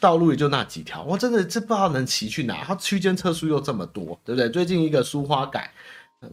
[0.00, 2.64] 道路也就那几条，我真的这不知道能骑去哪。
[2.64, 4.50] 它区间车速又这么多，对不对？
[4.50, 5.72] 最近一个苏花改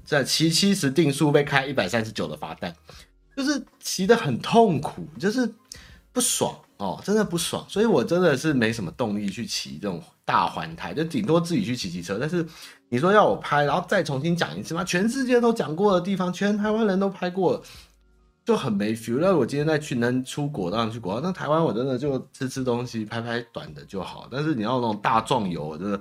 [0.04, 2.76] 在骑七十定速被开一百三十九的罚单，
[3.36, 5.50] 就是骑得很痛苦，就是
[6.12, 6.54] 不爽。
[6.77, 12.19] 哦，真的不爽，所以我真的是没什么动力去骑这种大环台，就顶多自己去骑骑车。
[12.19, 12.45] 但是
[12.89, 14.83] 你说要我拍，然后再重新讲一次吗？
[14.83, 17.59] 全世界都讲过的地方，全台湾人都拍过，
[18.45, 19.17] 就很没 feel。
[19.19, 21.19] 那我今天再去能出国，当然去国。
[21.19, 24.27] 那台湾我真的就吃吃东西，拍拍短的就好。
[24.31, 25.99] 但是你要那种大壮游，我真的，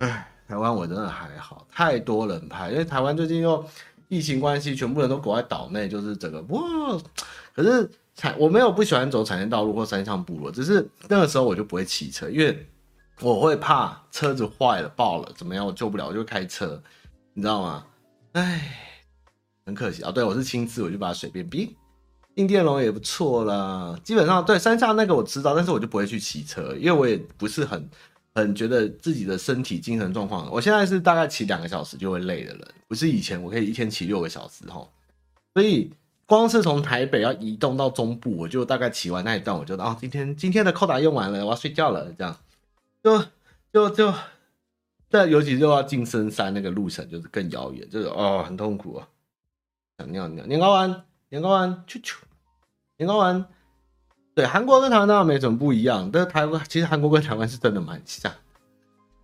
[0.00, 3.64] 唉，台湾我真的还好，太多人拍，因为台湾最近又
[4.08, 6.60] 疫情关系，全部人都躲在岛内，就是整个哇，
[7.54, 7.90] 可是。
[8.14, 12.66] 产我没有不喜欢走产业道路或山上部落，只是那个时候我就不会骑车，因为
[13.20, 16.82] 我会怕车子坏了爆了怎么样，我救不了，我就开车，
[17.34, 17.86] 你知道吗？
[18.32, 18.78] 唉，
[19.64, 20.10] 很可惜啊。
[20.10, 21.76] 对，我是亲自，我就把它随便逼。
[22.36, 23.98] 印电龙也不错啦。
[24.02, 27.88] 基本上对山下那个我知道，但是我就不会去骑车，因为我也不是很
[28.34, 30.50] 很觉得自己的身体精神状况。
[30.50, 34.88] 我现在是大概骑两个小时就会累的人，不是以前我可以一天骑六个小时哈。
[35.52, 35.92] 所以
[36.32, 42.34] 光是从台北要移动到中部，我就大概骑完那一段，我就啊，今天今天的扣打用完了，我要睡觉了，这样
[43.04, 43.22] 就
[43.70, 44.14] 就就。
[45.10, 49.06] 但尤其就要进深山，那个路程就是更遥远，就是哦很痛苦啊，
[49.98, 50.46] 想尿尿。
[50.46, 52.14] 年糕丸，年糕丸，啾啾，
[52.96, 53.44] 年糕丸。
[54.34, 58.32] 对，韩国跟台湾当然没什么不一样，但是台湾其实韩国跟台湾是真的蛮像。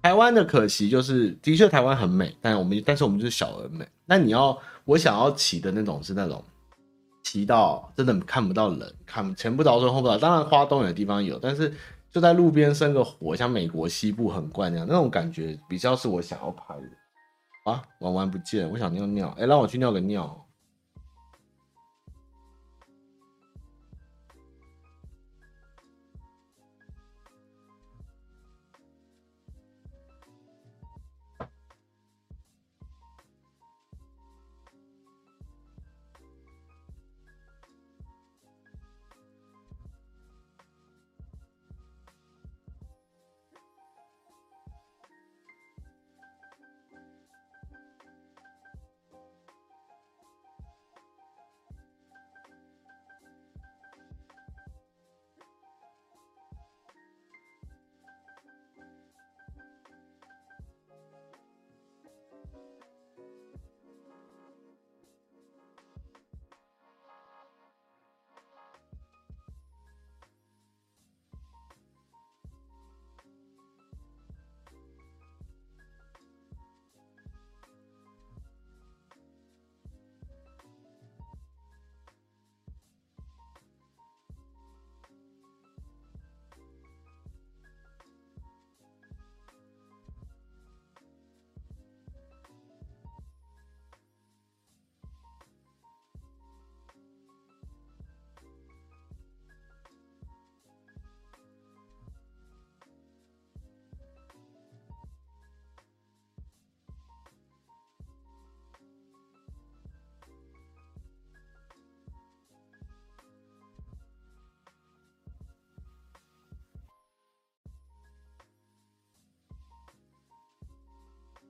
[0.03, 3.89] 台湾的可惜就是，的确台湾很美，但我们但是我们就是小而美。
[4.05, 6.45] 那你要我想要骑的那种是那种
[7.29, 11.75] 骑到真的看不到人，看前不着村后不着，当然花东有的地方有，但是。
[12.11, 17.71] 就在路边生个火，像美国西部很怪那样，那种感觉比较是我想要拍的。
[17.71, 20.48] 啊，玩玩不见，我想尿尿，哎、让我去尿个尿。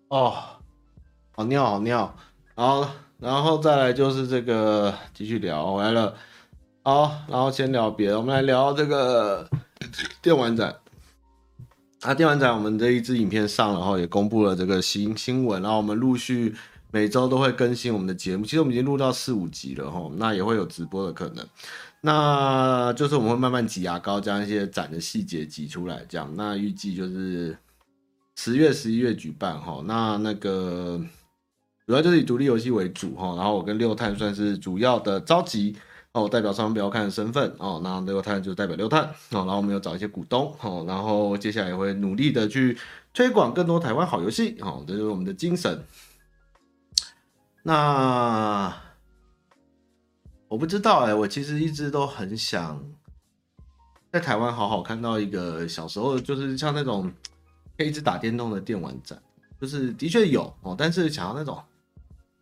[0.09, 0.35] 哦，
[1.33, 2.15] 好尿好尿，
[2.55, 6.15] 然后然后再来就是这个继续聊回来了，
[6.83, 9.47] 好，然后先聊别的，我们来聊这个
[10.23, 10.75] 电玩展。
[12.01, 16.55] 啊，电玩展我们这一支影片上了，然后也公布了这个新新闻，然后我们陆续
[16.91, 21.47] 每周都会更新我们的节目，其实我们已经录到四五集了哈，那也会有直播的可能，
[22.01, 27.59] 那就是我们会慢慢挤牙膏，将一些展的细节挤出来，这样，那预计就是。
[28.41, 31.01] 十月、十一月举办哈，那那个
[31.89, 35.77] 主要就是以独立游戏为主哈，然后我跟六探算是主要的召集
[36.13, 42.79] 哦，代表商标看身份哦，那六探就代表六探哦，然后我们有找一些股东哦，然后接下来也会努力的去
[43.13, 45.85] 推广更多台湾好游戏哦，这就是我们的精神。
[47.65, 48.73] 那
[50.47, 52.89] 我不知道哎、我其实一直都很想
[54.13, 57.13] 在台湾好好看到一个小时候就是像那种。
[57.79, 59.17] 可以一直打电动的电玩展，
[59.61, 61.57] 就是的确有哦，但是想要那种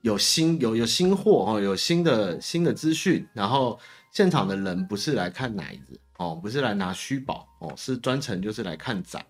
[0.01, 3.79] 有新有有新货哦，有新的新的资讯，然后
[4.11, 9.23] 现场的人不是来看奶子哦，不是来拿虚宝哦，是专程就是来看展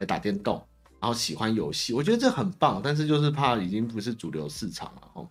[0.00, 0.60] 来打电动，
[0.98, 5.28] 然后喜欢游戏，我觉得这很棒，但是就是怕已经不是主流市场了哦。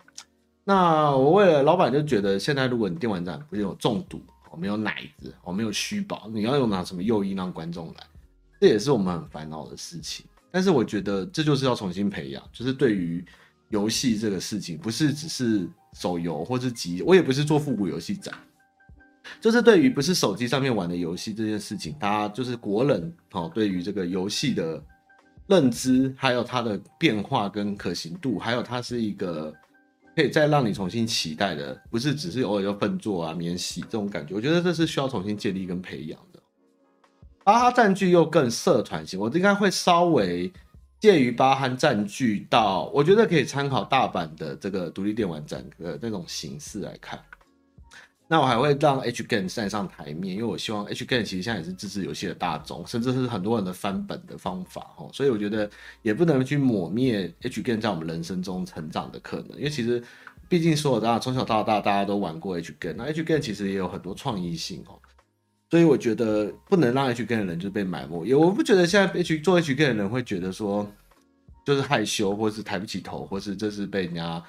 [0.64, 4.18] 那我为了老板就觉得，现在如果你电玩展不是有中毒
[4.50, 8.06] 哦，没有奶子哦，没有虚宝，你要用拿什么诱因让观众来？
[8.62, 13.24] 这也是我们很烦恼的事情，但是我觉得这就是要重新培养，就是对于
[13.70, 18.32] 游戏这个事情，不是只是手游或是集，我也不是做复古游戏展，
[19.40, 24.80] 就是对于不是手机上面玩的游戏这件事情，大家就是国人哦，对于这个游戏的
[25.48, 29.52] 认知，还有它的变化跟可行度，还有它是一个
[30.14, 36.16] 可以再让你重新期待的，不是只是偶尔要笨做啊免洗这种感觉，我觉得这是需要重新建立跟培养。
[37.44, 40.52] 巴哈占据又更社团型，我应该会稍微
[41.00, 47.18] 介于巴哈占据到，我觉得可以参考大阪的这个独立电玩展的那种形式来看。
[48.28, 55.10] 那我还会让 H Game 站上台面，因为我希望 H Game 其实现在也是自制游戏的大众，甚至是很多人的翻本的方法哦。
[55.12, 55.68] 所以我觉得
[56.00, 60.02] 也不能去抹灭 H Game 在我们人生中成长的可能，因为其实
[60.48, 64.98] 毕竟所有大家从小到大大家都玩过 H game，那 H game 其实也有很多创意性哦，
[65.72, 68.26] 所以我觉得不能让 HG 的人就被埋没。
[68.26, 70.86] 也我不觉得现在 H 做 HG 的人会觉得说
[71.64, 74.44] 就是害羞，或是抬不起头，或是这是被人家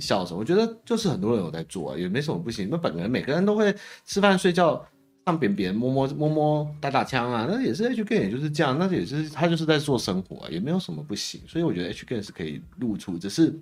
[0.00, 0.40] 笑什么。
[0.40, 2.66] 我觉得就是很多人有在做啊，也没什么不行。
[2.68, 3.72] 那本来每个人都会
[4.04, 4.84] 吃饭睡觉。
[5.26, 13.54] 上边别人摸摸摸摸打打枪啊，那也是 HG 也就是这样，那也是他就是在做生活，也没有什么不行，所以我觉得 HG 是可以露出，只是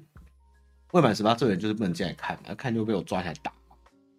[0.93, 3.53] 未满十八岁的人就是不能进来看，看就被我抓起来打。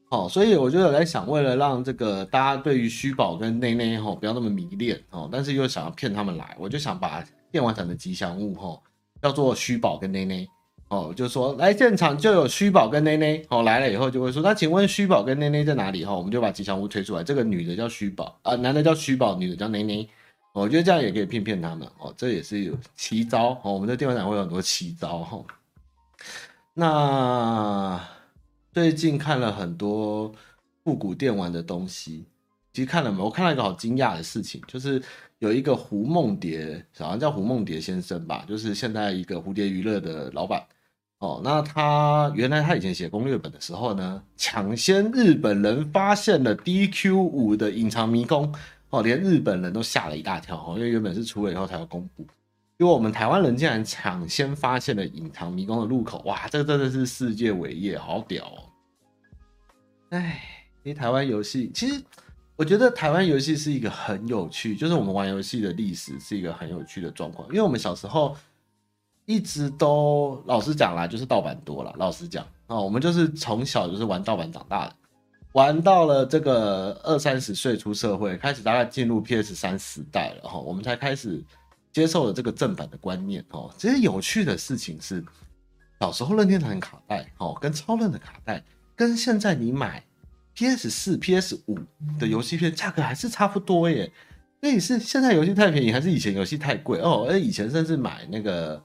[0.10, 8.82] 哦，所以我就有在想，为了让这个大家对于虚宝跟内内吼不要那么迷恋哦，但是又想要骗他们来，我就想把电玩展的吉祥物吼
[9.22, 10.48] 叫做虚宝跟内内。
[10.90, 16.06] 哦，就说来现场就有虚宝跟内内，哦来了以后就会说，那请问虚宝跟内内在哪里？
[16.06, 20.08] 哈，我们就把吉祥物推出来，这个女的叫虚宝啊，男的叫虚宝，女的叫内内。
[20.54, 25.44] 我觉得这样也可以骗骗他们，哦，这也是有奇招，哦，我们的电玩展会有很多奇招，哈。
[26.74, 28.00] 那
[28.78, 30.32] 最近看了很多
[30.84, 32.28] 复古电玩的东西，
[32.72, 33.24] 其实看了没？
[33.24, 35.02] 我看了一个好惊讶的事情，就是。
[35.40, 40.64] 有一个胡梦蝶，好像叫胡梦蝶先生吧，就是现在一个蝴蝶娱乐的老板
[41.20, 41.42] 哦。
[41.44, 48.52] 那他原来他以前写攻略本的时候呢，抢先日本人发现了 DQ 五的隐藏迷宫
[48.90, 52.26] 哦，连日本人都吓了一大跳哦，因为原本是出了以后才要公布，
[52.78, 58.67] 因为我们台湾人竟然抢先发现了隐藏迷宫的入口，哇，这个真的是世界伟业，好屌哦！
[60.10, 60.42] 哎，
[60.84, 62.04] 因为台湾游戏其实。
[62.60, 67.48] 我觉得台湾游戏是一个很有趣，就是我们玩游戏的历史是一个很有趣的状况。
[67.50, 68.36] 因为我们小时候
[69.26, 71.94] 一直都老实讲啦，就是盗版多了。
[72.00, 74.96] 老实讲啊，我们就是从小就是玩盗版长大的，
[75.52, 81.40] 玩到了这个二三十岁出社会，开始大概进入 PS 三时代了哈，我们才开始
[81.92, 83.72] 接受了这个正版的观念哦。
[83.78, 85.24] 其实有趣的事情是，
[86.00, 88.64] 小时候任天堂卡带哦，跟超任的卡带，
[88.98, 90.04] 跟现在你买。
[90.60, 91.78] PS 四、PS 五
[92.20, 94.12] 的游戏片价格还是差不多耶，
[94.60, 97.28] 那你是现在游戏太便宜，还是以前游戏太贵哦？
[97.30, 98.84] 而以前甚至买那个，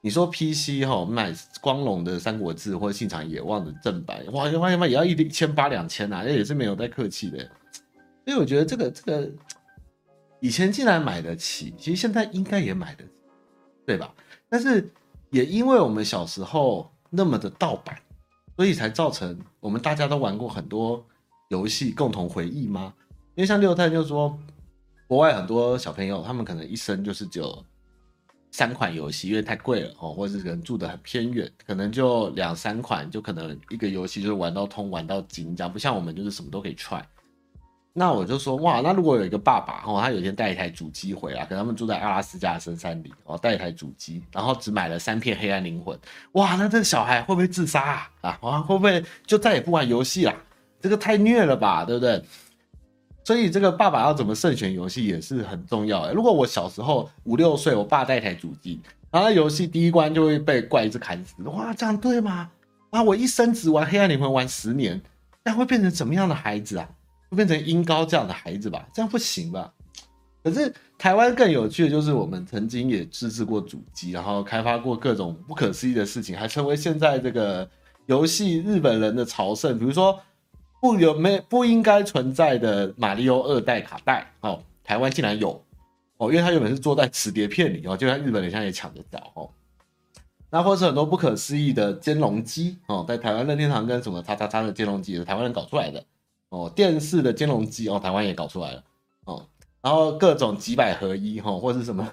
[0.00, 7.38] 你说 PC 哈，买光荣的《三国志》或者《信长野望》的正版，哇，他妈也要一千八两千呐，那也是没有太客气的。
[8.24, 9.30] 所以我觉得这个这个
[10.40, 13.10] 以前竟然买得起，其实现在应该也买得起，
[13.86, 14.12] 对吧？
[14.48, 14.90] 但是
[15.30, 17.96] 也因为我们小时候那么的盗版，
[18.56, 21.04] 所以才造成我们大家都玩过很多。
[21.48, 22.94] 游戏共同回忆吗？
[23.34, 24.38] 因为像六太就说，
[25.06, 27.62] 国外很多小朋友他们可能一生就是只有
[28.50, 37.02] 三款游戏，因为太贵了哦，或者是可能住的很偏远，可能就两三款，就可能一个游戏就是玩到通、玩到紧张不像我们就是什么都可以 try。
[37.94, 45.98] 那我就说哇，那如果有一个爸爸哦，他有一天带一台主机回来，可能他们住在阿拉斯加的深山里哦，带一台主机，然后只买了三片黑暗灵魂，
[46.32, 48.38] 哇，那这个小孩会不会自杀啊？
[48.40, 50.34] 啊，会不会就再也不玩游戏啦？
[50.80, 52.22] 这个太虐了吧，对不对？
[53.24, 56.14] 所以这个爸爸要怎么慎选游戏也是很重要的。
[56.14, 58.80] 如果我小时候五六岁，我爸带台主机，
[59.10, 62.50] 然后游戏第一关就会被怪一直砍死，哇，这样对吗？
[62.90, 65.00] 啊，我一生只玩黑暗灵魂玩十年，
[65.44, 66.88] 那会变成什么样的孩子啊？
[67.32, 68.86] 会变成音高这样的孩子吧？
[68.94, 69.72] 这样不行吧？
[70.44, 77.68] 可是台湾更有趣的就是，我们曾经也自制过主机，然后开发过各种不可思议的事情，还成为现在这个
[78.06, 80.18] 游戏日本人的朝圣，比如说。
[80.82, 85.64] 不有没不应该存在的马里奥二代卡带哦，台湾竟然有
[86.16, 89.48] 哦，因为它原本是坐在磁碟片里哦，就像日本人现在也抢得到哦。
[90.50, 96.04] 那或是很多不可思议的兼容机哦，在台湾任天堂跟什么叉叉叉的兼容机也是台湾人搞出来的
[96.52, 98.84] 哦，电视的兼容机哦，台湾也搞出来了
[99.24, 99.44] 哦，
[99.80, 102.08] 然后各种几百合一哈，或是什么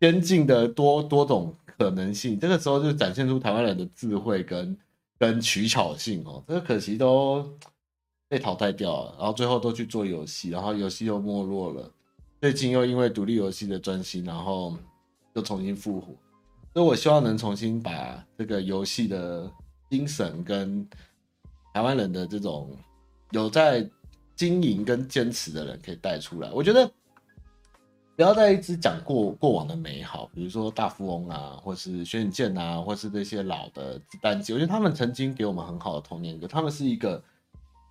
[0.00, 4.76] 先进的多多种可能性，这个时候就展现出台湾人的智慧跟
[5.18, 7.44] 跟取巧性哦，这个可惜都。
[8.30, 11.90] 被淘汰掉了，然后最后都去做游戏，然后游戏又没落了。
[12.40, 14.72] 最近又因为独立游戏的专心，然后
[15.34, 16.14] 又重新复活。
[16.72, 19.50] 所以我希望能重新把这个游戏的
[19.90, 20.88] 精神跟
[21.74, 22.70] 台湾人的这种
[23.30, 23.88] 有在
[24.36, 26.50] 经营跟坚持的人可以带出来。
[26.52, 26.86] 我觉得
[28.16, 34.52] 不要再一直讲过过往的美好，比如说大富翁啊，或是轩辕剑啊，或是这些老的子弹机。
[34.52, 37.22] 我觉得他们曾经给我们很好的童年歌，他们是一个。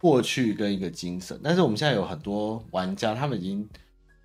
[0.01, 3.69] 过去跟一个精神，但是我们现在有很多玩家，他们已经，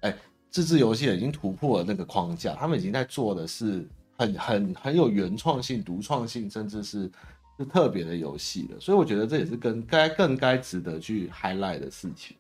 [0.02, 0.16] 哎，
[0.48, 3.84] 自制游戏已经突破了那个框架，他们已经在做的是
[4.16, 7.10] 很很很有原创性、独创性，甚至是
[7.58, 8.80] 是特别的游戏了。
[8.80, 12.36] 所以我觉得这也是跟该更该值得去 highlight 的事情，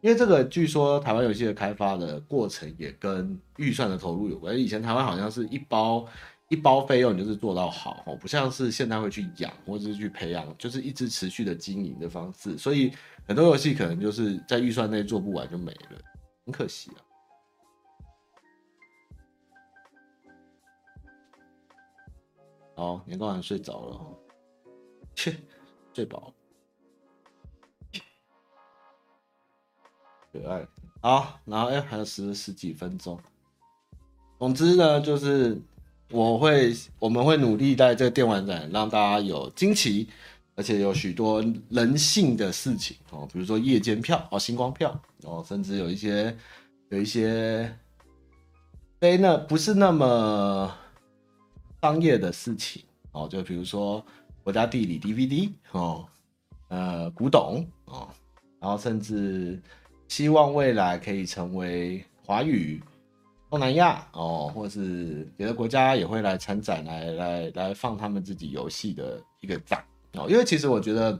[0.00, 4.56] 因为这个据说台湾游戏的开发的过程也跟预算的投入有关。
[4.58, 6.06] 以前台湾好像是一包
[6.48, 12.92] 一包费用你就是做到好哦，不像是现在会去养或者是去培养，就是一直持续的经营的方式，所以
[13.26, 15.98] 很多游戏可能就是在预算内做不完就没了，
[16.44, 16.98] 很可惜啊。
[22.74, 24.19] 好，年糕还睡着了，
[25.14, 25.36] 切，
[25.94, 26.32] 睡饱，
[30.32, 30.66] 可爱。
[31.02, 33.18] 好，然后哎，还有十十几分钟。
[34.38, 35.60] 总之呢，就是
[36.10, 40.08] 我会，我们会努力在这个电玩展让大家有惊奇，
[40.54, 46.36] 而且有许多人性的事情哦，比如说夜间票哦，星光票哦，甚至有一些
[46.88, 47.74] 有一些
[48.98, 50.74] 非那不是那么
[51.80, 52.82] 商业的事情
[53.12, 54.04] 哦，就比如说
[54.50, 56.04] 国家地理 DVD 哦，
[56.66, 58.08] 呃，古董哦，
[58.60, 59.60] 然后甚至。
[60.08, 62.82] 希望未来可以成为华语
[63.48, 69.84] 东南亚哦，或是别的国家也会来参展，来来来放他们自己游戏的一个展
[70.14, 70.26] 哦。
[70.28, 71.12] 因为其实我觉得，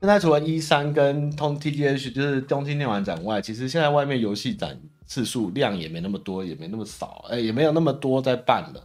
[0.00, 8.84] 现在除了 E3 跟通 TGH 就是东京电玩展外，其实现在外面游戏展次数量也没那么多，也没那么少，哎，也没有那么多在办了。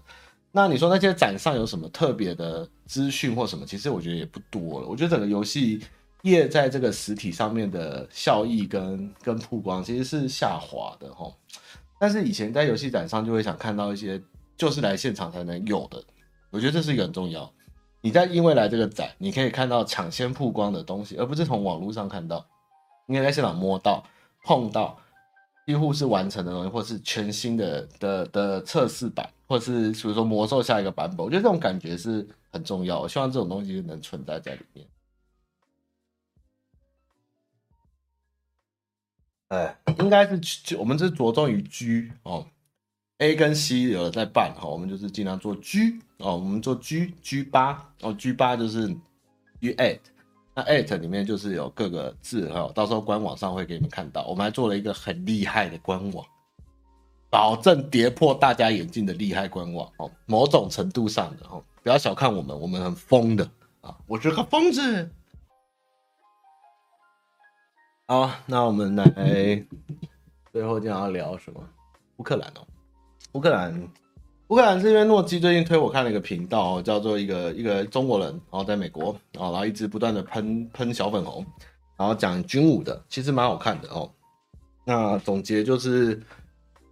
[0.51, 3.65] 那你说那些展上有什么特别的资讯或什么？
[3.65, 4.87] 其实我觉得也不多了。
[4.87, 5.81] 我觉得整个游戏。
[6.23, 11.33] 业在这个实体上面的效益跟跟曝光其实是下滑的齁，
[11.99, 14.21] 但是以前在游戏展上就会想看到一些
[14.55, 15.99] 就是来现场才能有的，
[16.51, 17.51] 我觉得这是一个很重要。
[18.01, 22.45] 你在因为来这个展，你可以看到抢先曝光的东西，而不是从网络上看到，
[23.07, 24.03] 应该在现场摸到、
[24.43, 24.95] 碰到，
[25.65, 33.01] 几乎是完成的东西，或是全新的的的测试版，或是比如说魔兽下一个版本，我觉得这种感觉是很重要。
[33.01, 34.87] 我希望这种东西能存在在里面。
[39.49, 42.47] 哎，应该是我们是着重于 G 哦
[43.17, 48.87] ，A 跟 C 有的在办哈，我们就是尽量做 G 哦，我们做 G G 八哦，G 八就是
[49.59, 49.99] G8，
[50.55, 54.25] 那8里面就是有各个字哈，到时候官网上会给你们看到。
[54.27, 56.25] 我们还做了一个很厉害的官网，
[57.31, 65.09] 保证跌破大家眼镜的厉害官网哦，某种程度上的哦，不要小看我们，我们很疯的啊，我是个疯子。
[68.05, 69.65] 好，那我们来
[70.51, 71.63] 最后将要聊什么？
[72.17, 72.67] 乌克兰哦，
[73.31, 73.89] 乌克兰，
[74.49, 81.45] 乌克兰是因为诺基最近推我看了一个频道哦，叫做一个一个中国人，然后在美国啊，然后一直不断的喷喷小粉红，
[81.95, 84.11] 然后讲军武的，其实蛮好看的哦。
[84.83, 86.21] 那总结就是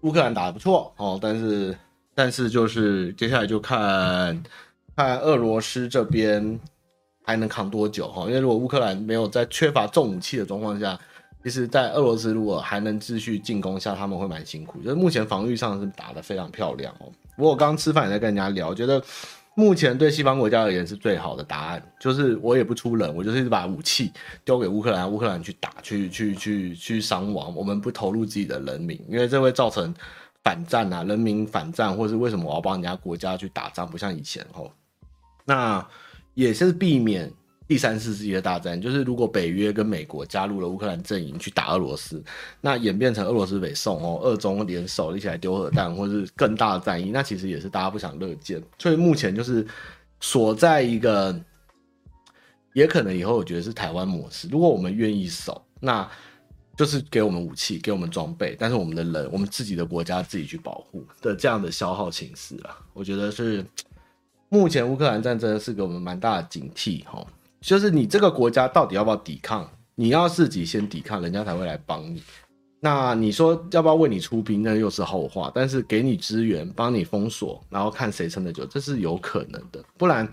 [0.02, 1.78] 乌克兰打得不错哦，但是
[2.14, 4.44] 但是就是接下来就看
[4.96, 6.60] 看俄罗斯这边
[7.24, 11.00] 还能扛多久哈，因为如果乌克兰没有在缺乏重武器的状况下。
[11.42, 14.82] 其实，在俄罗斯如果还能继续进攻下，他们会蛮辛苦。
[14.82, 17.10] 就是目前防御上是打得非常漂亮哦。
[17.38, 19.02] 不过我刚刚吃饭也在跟人家聊，觉得
[19.60, 24.12] 目前对西方国家而言是最好的答案，就是我也不出人，我就是把武器
[24.46, 29.94] 丢给乌克兰，乌克兰去打，去去去去伤亡，我们不投入自己的人民，因为这会造成
[30.44, 34.72] 反战啊，人民反战，或是为什么我要帮人家国家去打仗，不像以前哦。
[35.44, 35.86] 那
[36.34, 37.30] 也是避免。
[37.70, 42.20] 第三次世界大战就是，如果北约跟美国加入了乌克兰阵营去打俄罗斯，
[42.62, 48.60] 那演变成俄罗斯北宋哦，俄中联手一起来丢核弹，或是更大的战役，那其实也是大家不想乐见。
[48.80, 49.64] 所以目前就是
[50.20, 51.40] 锁在一个，
[52.74, 54.48] 也可能以后我觉得是台湾模式。
[54.50, 56.10] 如果我们愿意守，那
[56.76, 63.64] 就是给我们武器，给我们装备，但是我们的人，我们自己的国家自己去保护的这样的消耗形式啊，我觉得是
[64.50, 67.24] 目前乌克兰战争是给我们蛮大的警惕哈。
[67.62, 69.70] 就是你这个国家到底要不要抵抗？
[69.96, 72.24] 你要自己先抵抗，人家才会来帮你。
[72.80, 74.64] 那你说要不要为你出兵？
[74.64, 75.52] 那又是后话。
[75.54, 79.84] 但是给你资源，帮你封锁，然后看谁撑得久，这是有可能的。
[79.98, 80.26] 不然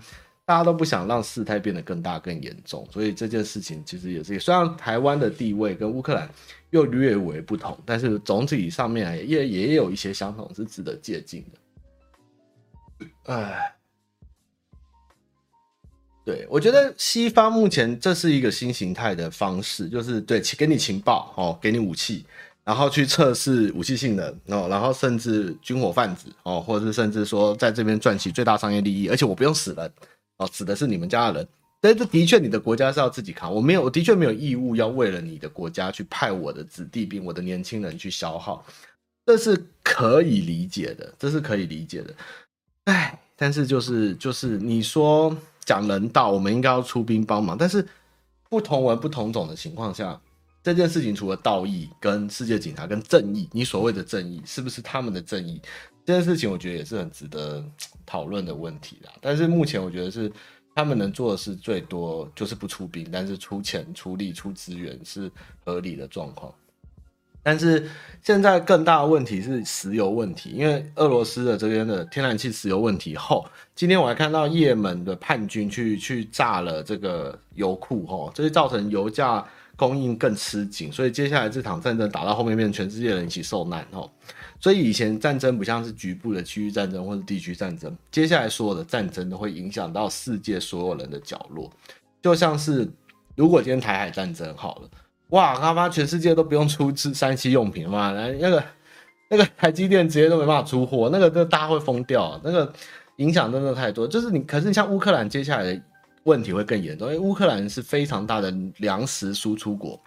[0.45, 2.87] 大家都不想让事态变得更大更严重。
[2.89, 6.29] 所以这件事情其实也是，虽然台湾的地位跟乌克兰
[6.69, 13.33] 又略为不同，但是总体上面也也有一些相同，是值得借鉴的。
[13.33, 13.73] 哎。
[16.27, 22.25] 对，我觉得西方目前这是一个新形态的方式，就是对，给你情报哦，给你武器，
[22.65, 29.89] 然后去测试武器性能哦，然后甚至军火贩子哦，或者是甚至说在这边赚取最大商业利益，而且我不用死人
[30.35, 31.47] 哦，死的是你们家的人。
[31.79, 38.65] 但是的确你的国家是要自己扛，我没有，我的确没有义务要为了你的国家去派我的子弟兵、我的年轻人去消耗，
[39.25, 42.13] 这是可以理解的，这是可以理解的。
[42.83, 45.33] 哎，但是就是就是你说。
[45.67, 47.57] 讲人道，我们应该要出兵帮忙。
[47.57, 47.85] 但是
[48.49, 50.19] 不同文不同种的情况下，
[50.63, 55.61] 这件事情除了道义、跟世界警察、跟正义，你所谓的正义是不是他们的正义？
[56.05, 57.61] 这件事情我觉得也是很值得
[58.05, 59.11] 讨论的问题啦。
[59.19, 60.31] 但是目前我觉得是
[60.73, 65.29] 他们能做的事最多就是不出兵，但是出钱、出力、出资源是
[65.65, 66.53] 合理的状况。
[67.47, 67.89] 但是
[68.21, 79.41] 现在更大的问题是石油问题，因为俄罗斯的这边的天然气石油问题后，今天我还看到也门的叛军去去炸了这个油库，吼，这就造成油价
[79.77, 84.11] 供应更吃紧，所以接下来这场战争打到后面，变成全世界人一起受难，吼。
[84.59, 91.71] 所以以前战争不像是局部的区域战争或者地区战争，接下来所有的战争都会影响到世界所有人的角落，
[92.21, 92.85] 就像是
[93.37, 94.89] 如果今天台海战争好了。
[95.29, 95.89] 哇，他妈！
[95.89, 98.11] 全世界都不用出吃三 C 用品嘛？
[98.11, 98.63] 来，那个
[99.29, 102.71] 那个台积电直接都没办法出货，那个那大家会疯掉，那个
[103.17, 104.07] 影响真的太多。
[104.07, 105.81] 就是你，可是你像乌克兰，接下来的
[106.23, 110.01] 问题会更严重，因为乌克兰是非常大的粮食输出国，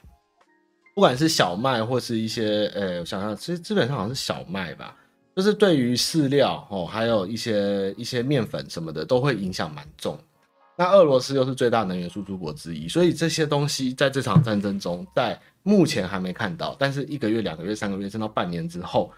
[0.94, 4.96] 不管是小麦或是一些呃，我想想，其实基本上好像是小麦吧，
[5.36, 10.18] 就是对于饲料哦，还有一些一些面粉什么的，都会影响蛮重。
[10.80, 19.12] 那俄罗斯又是最大能源输出国之一，所以这些东西在这场战争中，在目前还没看到，但是一个月、两个月、三个月，甚至到半年之后，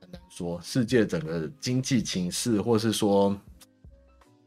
[0.00, 3.40] 很难说世界整个经济情势，或是说，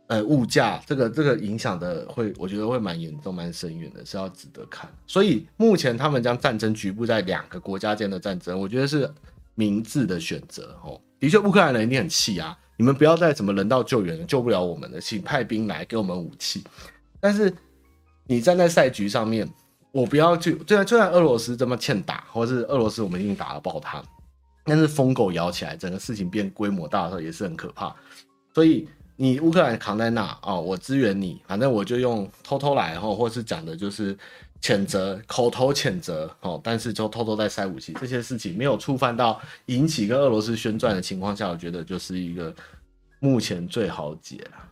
[0.07, 4.91] 呃，物价这个这个影响的会，我觉得会蛮严重、蛮深远的，是要值得看。
[5.07, 9.09] 所以目前他们将战争局部在两个国家间的战争，我觉得是
[9.55, 10.99] 明智的选择哦。
[11.21, 12.59] 的确，乌克兰人一定很气啊。
[12.77, 16.63] 你们不要再什么人道救援了，救不了我们了，请派兵来给我们武器。
[17.19, 17.53] 但是
[18.25, 19.47] 你站在赛局上面，
[19.91, 20.55] 我不要去。
[20.59, 24.03] 就算就算俄罗斯这么欠打，或是俄罗斯我们已经打了爆他，
[24.63, 27.95] 但是疯狗咬起来，整个事情变规模大的时候也是很可怕。
[28.53, 34.17] 所以你乌克兰扛在那啊、哦，我支援你，反正我就用偷偷来，然后或是讲的就是。
[34.63, 42.55] 谴责，口头谴责，哦，但是就偷偷在塞武器，这些事情没有触犯到引起跟俄罗斯宣战的情况下，我觉得就是一个
[43.19, 44.69] 目前最好解了。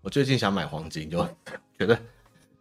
[0.00, 1.18] 我最近想买黄金，就
[1.78, 1.94] 觉得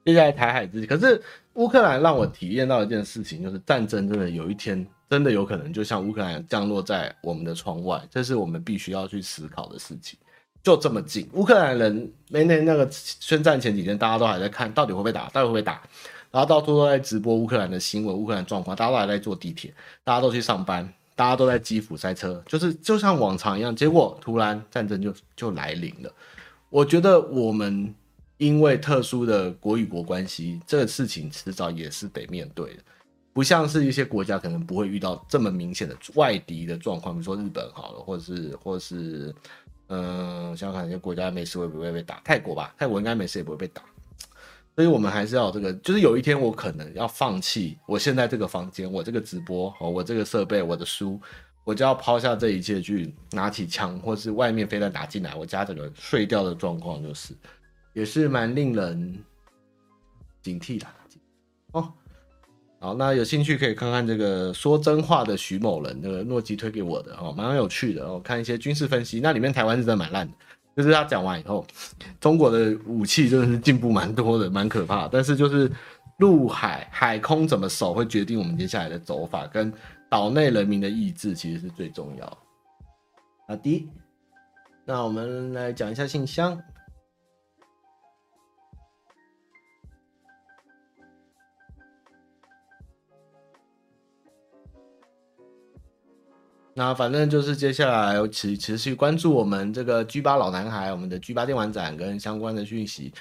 [0.04, 1.24] 接下来台海之际，可是
[1.54, 4.86] 乌克兰让我体验到一件事情，就是战争真的有一天。
[5.10, 10.20] 真的有可能就像乌克兰降落在我们的窗外，这是我们必须要去思考的事情。
[10.64, 15.82] 就这么近，乌克兰人那那那个宣战前几天，大家都还在看到底会不会打，到底会不会打，
[16.30, 23.74] 然后到处都在直播乌克兰的新闻、乌克兰状况，大家都还在坐地铁，大家都去上班，大家都在基辅塞车，就是就像往常一样。
[23.74, 26.12] 结果突然战争就就来临了。
[26.70, 27.96] 我觉得我们
[28.36, 32.84] 因为特殊的国与国关系，这个事情迟早也是得面对的。
[33.38, 39.32] 不像是一些国家可能不会遇到这么明显的外敌的状况，比如说日本好了，或者是或者是，
[39.90, 42.20] 嗯、呃，想想看一些国家没事会不会被打？
[42.26, 43.84] 泰国吧，泰国应该没事也不会被打。
[44.76, 51.22] 所以我们还是要这个，就是有一天我可能要放弃我现在这个房间，我这个直播哦，我这个设备，我的书，
[51.64, 57.36] 我就要抛下这一切去拿起枪，或是外面飞弹打进来，我家整个碎掉的状况，就是
[57.94, 59.24] 也是蛮令人
[60.42, 60.88] 警惕的
[61.74, 61.94] 哦。
[62.80, 68.06] 好，那有兴趣可以看看这个说真话的徐某人，那个诺基推给我的哦，蛮有趣的。
[68.06, 70.34] 哦看一些军事分析，那里面台湾是真的蛮烂的，
[70.76, 71.66] 就是他讲完以后，
[72.22, 75.08] 中国的武器真的是进步蛮多的，蛮可怕。
[75.08, 75.72] 但是就是
[76.20, 79.74] 陆海海空怎么守，会决定我们接下来的走法，跟
[80.08, 82.38] 岛内人民的意志其实是最重要。
[83.48, 83.90] 好的，
[84.86, 86.62] 那我们来讲一下信箱。
[96.78, 103.12] 那反正就是接下来持持续关注我们这个 G 八老男孩，我们的 G 八电玩展跟相关的讯息。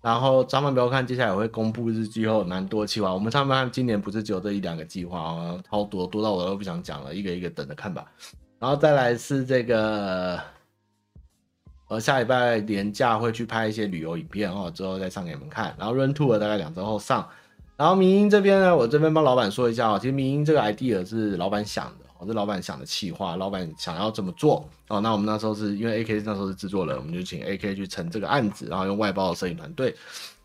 [0.00, 3.12] 然后咱们不要看，接下来会公布日记后蛮多计划。
[3.12, 8.06] 我们上面看今年不是只有这一两个计划啊，超多多到我都不想讲了，一个一个等着看吧。
[8.58, 10.40] 然后再来是这个，
[11.88, 15.76] 呃，下礼拜年假会去拍一些旅游影片哦，之后再上给你们看。
[15.78, 17.28] 然后 Run Tour 大概两周后上。
[17.76, 22.03] 然后明英这边呢，我这边帮老板说一下哦，其实明英这个 idea 是老板想的。
[22.18, 25.00] 哦是老板想的企划，老板想要这么做哦。
[25.00, 29.94] 那我们那时候是因为 AK 那时候是制作人，我们就请 AK 去承这个案子，然后用外包的摄影团队。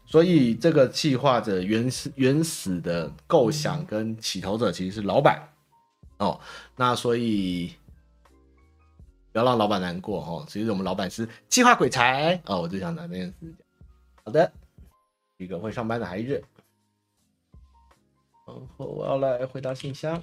[0.06, 5.48] 所以这个企划的原始原始的构想跟起头者其实是老板
[6.18, 6.40] 哦。
[6.76, 7.76] 那所以
[9.32, 10.44] 不要让老板难过哦。
[10.48, 12.62] 其实我们老板是企划鬼才哦。
[12.62, 13.68] 我就想拿这件事讲。
[14.26, 14.52] 好的，
[15.38, 16.44] 一个会上班的孩子。
[18.48, 20.20] 然后我要来回答信箱。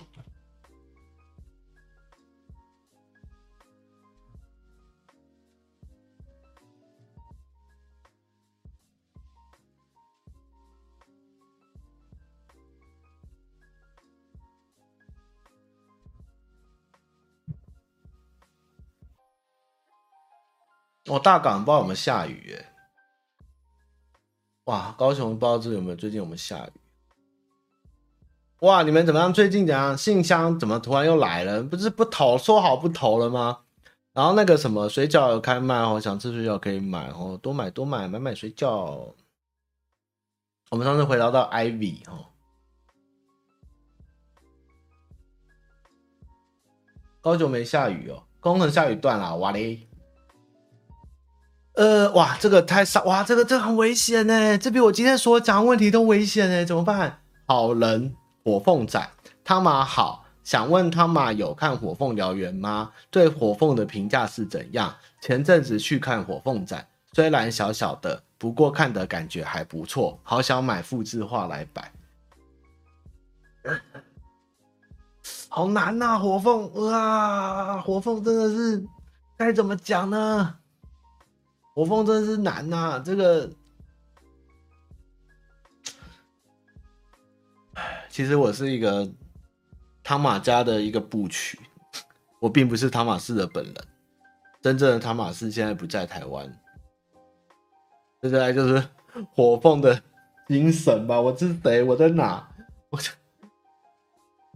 [21.08, 22.66] 哦、大港不知道有没有下雨耶？
[24.64, 26.70] 哇，高雄不知道这有没有最近有没有下雨？
[28.60, 29.32] 哇，你们怎么样？
[29.32, 29.96] 最近怎样？
[29.96, 31.62] 信箱怎么突然又来了？
[31.62, 33.60] 不是不投，说好不投了吗？
[34.12, 39.12] 然后那个什么水饺有开卖哦，想吃水饺可以买哦，多买多买，买买水饺。
[40.70, 42.26] 我们上次回聊到 Ivy 哦，
[47.20, 49.86] 高雄没下雨哦，工程下雨断了，哇嘞！
[51.76, 57.20] 呃，哇，这个太少，哇，这个这很危险呢，这比我今天所讲问题都危险呢，怎么办？
[57.46, 59.10] 好人火凤仔
[59.44, 62.90] 汤马好，想问汤马有看火凤燎原吗？
[63.10, 64.94] 对火凤的评价是怎样？
[65.20, 71.92] 前阵子去看火凤仔，虽然小小的，不过看的感觉还不错，好想买复制画来摆。
[75.50, 78.82] 好难呐、啊，火凤哇，火凤真的是
[79.36, 80.54] 该怎么讲呢？
[81.76, 83.50] 火凤真是难呐、啊，这个，
[88.08, 89.06] 其实我是一个
[90.02, 91.60] 汤马家的一个部曲，
[92.40, 93.74] 我并不是汤马士的本人，
[94.62, 96.50] 真正的汤马士现在不在台湾，
[98.22, 98.82] 接下来就是
[99.34, 100.02] 火凤的
[100.48, 101.20] 精神吧。
[101.20, 101.82] 我是谁？
[101.82, 102.48] 我在哪？
[102.88, 102.98] 我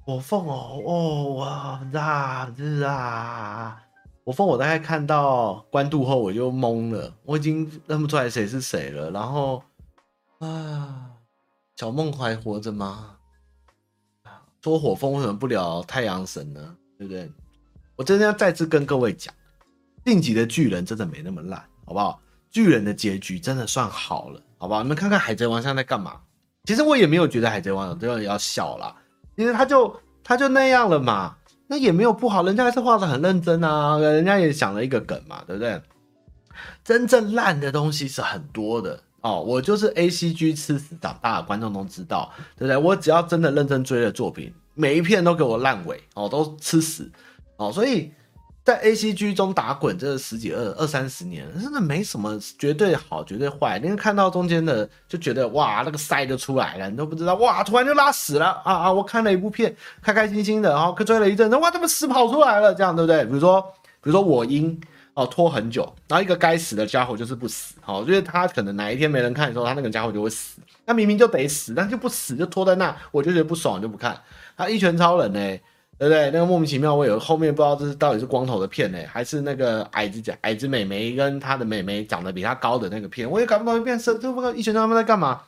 [0.06, 3.82] 火凤哦哦哇啊是啊。
[4.30, 9.10] 火凤，我大概看到关渡后我就懵了，我已经认不出来谁是谁了。
[9.10, 9.60] 然后
[10.38, 11.10] 啊，
[11.74, 13.16] 小梦还活着吗？
[14.62, 16.76] 说火风为什么不聊太阳神呢？
[16.96, 17.28] 对不对？
[17.96, 19.34] 我真的要再次跟各位讲，
[20.04, 22.20] 进击的巨人真的没那么烂，好不好？
[22.52, 24.80] 巨人的结局真的算好了，好不好？
[24.82, 26.20] 你们看看海贼王现在在干嘛？
[26.66, 28.94] 其实我也没有觉得海贼王有这样要笑啦，
[29.34, 31.36] 因为他就他就那样了嘛。
[31.70, 35.80] 那也没有不好，人家还是画的很认真啊，人家也想了一个梗嘛，对不对？
[36.82, 42.76] 真正烂的东西是很多的哦，我就是 A C G 吃屎长大的，观众都知道，对不对？
[42.76, 47.08] 我只要真的认真追的作品，每一片都给我烂尾哦，都吃屎
[47.56, 48.10] 哦，所以。
[48.62, 53.78] 在 A C G 中打滚这十几二二三十年，真的没什么绝对好绝对坏。
[53.78, 58.92] 因为看到中间的就觉得哇，那个塞就出来了，你都不知道哇，突然就拉屎了啊啊！
[58.92, 62.74] 我看了一部片，开开心心的，然后追了一阵，哇，怎么屎跑出来了？
[62.74, 63.24] 这样对不对？
[63.24, 63.62] 比如说，
[64.02, 64.78] 比如说我因
[65.14, 70.60] 哦拖很久，然后一个该死的家伙就是不死，好，就是他可能哪一天没人看的时候，他那个家伙就会死。
[70.84, 74.20] 那明明就得死，但就不死，就拖在那，我就觉得不爽，就不看。
[74.56, 75.58] 他一拳超人呢、
[76.00, 76.30] 对不对？
[76.30, 85.42] 那个莫名其妙，我有后面不知道这是到底是光头的片呢，还是那个矮子矮子美眉跟他的妹妹长得比他高的那个片，我也搞不懂一片是这不一拳他们在干嘛？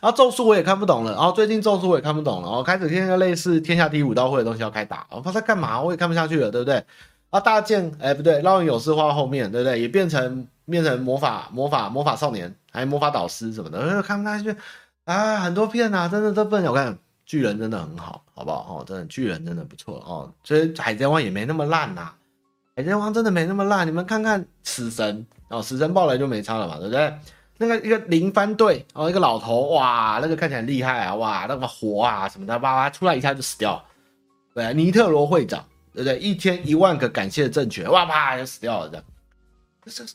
[0.00, 6.84] 然后咒术我也看不懂了，然后最近咒术我也看不懂了，然后开始听那个类似天下第一武道会的东西要开打，我不知道在干嘛，我也看不下去了，对不对？
[7.30, 9.80] 啊，大剑哎不对，烙印勇士画后面，对不对？
[9.80, 14.54] 也变成变成魔法魔法魔法少年，还有魔法导师什么的，看不下去
[15.06, 16.96] 啊，很多片啊，真的都不能小看。
[17.30, 18.80] 巨人真的很好，好不好？
[18.80, 20.34] 哦，真的巨人真的不错哦。
[20.42, 22.12] 所以海贼王也没那么烂呐，
[22.74, 23.86] 海贼王真的没那么烂。
[23.86, 27.16] 你们看看死神哦，死神爆雷就没差了嘛，对不对？
[27.56, 33.80] 那个一个零番队哦，一个老头哇，那个看起来厉害啊，哇，那个火啊什么的，叭叭出来一下就死掉。
[34.52, 35.64] 对啊，尼特罗会长，
[35.94, 36.18] 对不对？
[36.18, 39.04] 一天一万个感谢正确，哇啪就死掉了，这样。
[39.84, 40.12] 这这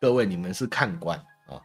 [0.00, 1.62] 各位你们是看官啊，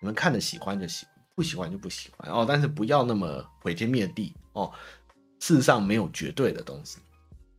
[0.00, 1.06] 你们看着喜欢就行。
[1.40, 4.70] 不喜欢就不喜欢哦，但是不要那么毁天灭地哦。
[5.38, 6.98] 世上没有绝对的东西，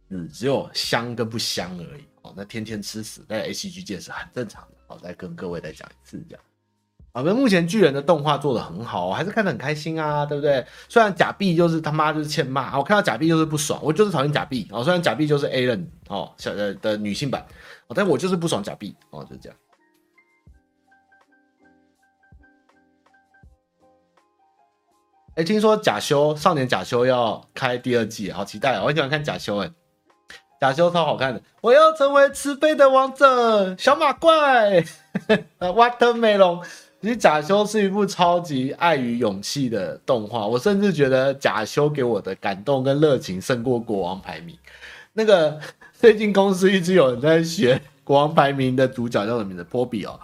[0.10, 2.32] 嗯，只有香跟不香而已哦。
[2.38, 4.78] 那天天吃屎在 ACG 界是很正常的。
[4.86, 6.44] 好，再跟各位再讲一次这样。
[7.14, 10.64] 啊，那目前巨人的动画做的很好，还是看得很开心啊，对不对？
[10.88, 14.84] 虽然假币就是他妈就是欠骂，我看到假币就是不爽，我就是讨厌假币哦。
[14.84, 17.44] 虽然假币就是 A 人哦，小的的女性版
[17.88, 19.58] 哦，但我就是不爽假币哦，就是这样。
[25.42, 28.80] 哎，听说假修少年假修要开第二季，好期待！
[28.80, 29.72] 我很喜欢看假修，哎，
[30.60, 31.42] 假修超好看的。
[31.62, 34.84] 我要成为慈悲的王者，小马怪，
[35.60, 36.64] Watermelon。
[37.02, 44.56] 其实假修是一部超级爱与勇气的动画，我甚至觉得假修给我的感动跟热情胜过国王排名。
[45.14, 45.60] 那个
[46.00, 49.64] 最近公司一直有人在学国王排名的主角叫什么名字？
[49.64, 50.20] 波比哦。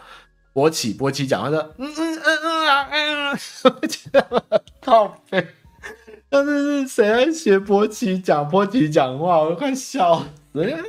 [0.57, 3.29] 波奇，波奇讲，他说，嗯嗯嗯嗯啊嗯，
[3.65, 4.43] 我觉得
[4.81, 5.47] 靠北，
[6.29, 9.37] 但是是谁在学波奇讲波奇讲话？
[9.41, 10.19] 我都快笑
[10.51, 10.83] 死了，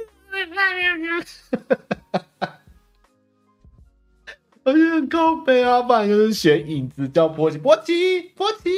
[4.65, 8.71] 我觉得很靠北啊，不然就是学影子叫波奇，波奇，波奇，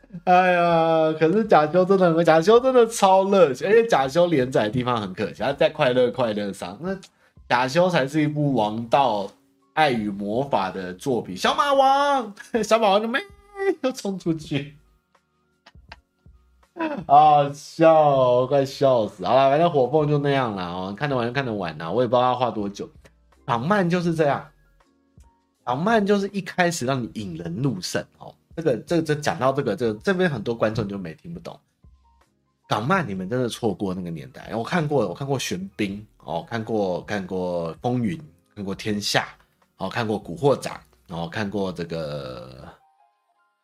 [0.24, 6.96] 哎呀，可是假修真的很，假修真的超热血，而且假修连载的地方很可惜，他在快乐快乐上，那
[7.48, 9.30] 假修才是一部王道
[9.74, 11.36] 爱与魔法的作品。
[11.36, 12.34] 小马王，
[12.64, 13.20] 小马王就没
[13.82, 14.74] 又冲出去，
[17.06, 19.24] 啊笑，快笑死！
[19.24, 22.90] 好了，反正火凤就那样了哦，看得完就看得完呐，我也不知道要画多久。
[23.46, 24.44] 港漫就是这样，
[25.64, 28.34] 港漫就是一开始让你引人入胜哦。
[28.60, 31.58] 这个这个这讲到这个这这边很多观众就没听不懂。
[32.68, 38.20] 港漫你们真的错过那个年代，我看过我看过玄冰哦，看过看过风云，
[38.54, 39.28] 看过天下
[39.78, 40.70] 哦，看过古惑仔
[41.08, 42.68] 哦，看过这个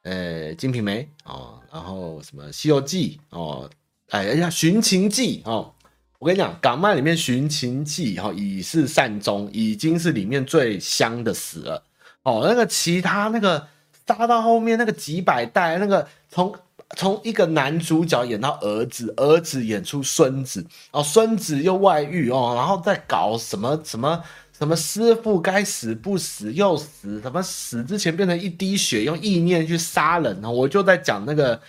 [0.03, 3.71] 呃金瓶梅哦，然后什么西游记哦，
[4.09, 5.73] 哎呀寻秦记哦，
[6.19, 11.85] 我跟你讲港漫里面寻秦记哈已是善终，已经是里面最香的死了
[12.25, 13.69] 哦，那个其他那个。
[14.07, 16.55] 扎到后面那个几百代，那个从
[16.97, 24.23] 从一个男主角演到儿子，儿子演出孙子，哦，孙子又外遇哦，然后再搞什么什么
[24.57, 31.61] 什么师傅该死不死又死，什么死之前变成一滴血，用意念去杀人哦，我就在讲那个。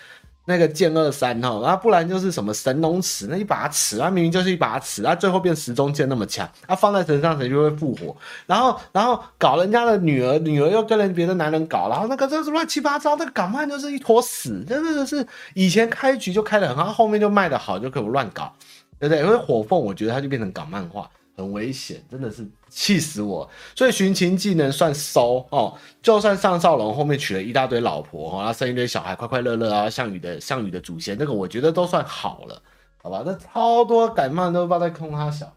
[0.49, 8.15] 那个剑二三哈，然后不然就是什么神农尺，那一把尺，它明明就是一把尺，它最后变时钟剑那么强，它放在身上谁就会复活。
[8.45, 18.53] 然后，然后搞人家的女儿，女儿又跟人别的男人搞，然后那个这是乱七八糟，那个港漫就是一坨屎，真的是以前开局就开的很好，后面就卖的好，就可以乱搞，
[18.99, 19.21] 对不对？
[19.21, 21.09] 因为火凤，我觉得它就变成港漫画。
[21.37, 23.47] 很危险，真的是气死我！
[23.75, 32.59] 所以《寻秦记》能算收哦，就算上少龙后面娶了一大堆老婆哈，然后生一堆小孩，快快乐乐啊，项羽的项羽的祖先，那个我觉得都算好了，
[33.03, 33.21] 好吧？
[33.23, 35.53] 那超多港漫都不知道在空他小。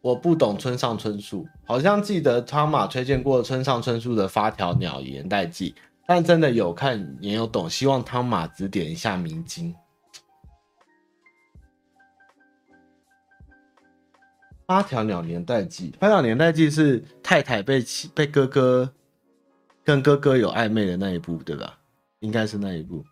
[0.00, 5.70] 我不懂村上春树，好像记得汤马推荐过村上春树的《发条鸟年代记》，
[6.06, 9.72] 但真的有看也有懂，希望汤马指点一下迷津。
[14.66, 17.84] 八条鸟年代记，八条年代记是太太被
[18.14, 18.92] 被哥哥
[19.84, 21.78] 跟哥哥有暧昧的那一部，对吧？
[22.20, 23.04] 应该是那一部。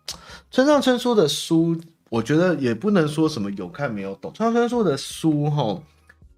[0.49, 1.79] 村上春树的书，
[2.09, 4.31] 我觉得也不能说什么有看没有懂。
[4.33, 5.83] 村上春树的书，吼，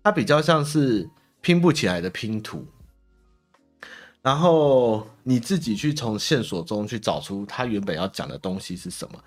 [0.04, 1.08] 它比较像是
[1.40, 2.66] 拼不起来的拼图，
[4.24, 9.20] 然后你自己去从线索中去找出他原本要讲的东西是什么。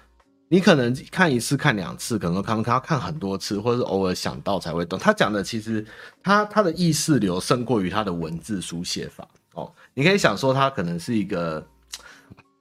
[0.48, 4.98] 你可能看一次、看两次，可能看看看很多次，或者是偶尔想到才会懂。
[4.98, 5.84] 他讲的其实
[6.22, 9.72] 他他的意识流胜过于他的文字书写法哦。
[9.92, 11.66] 你可以想说他可能是一个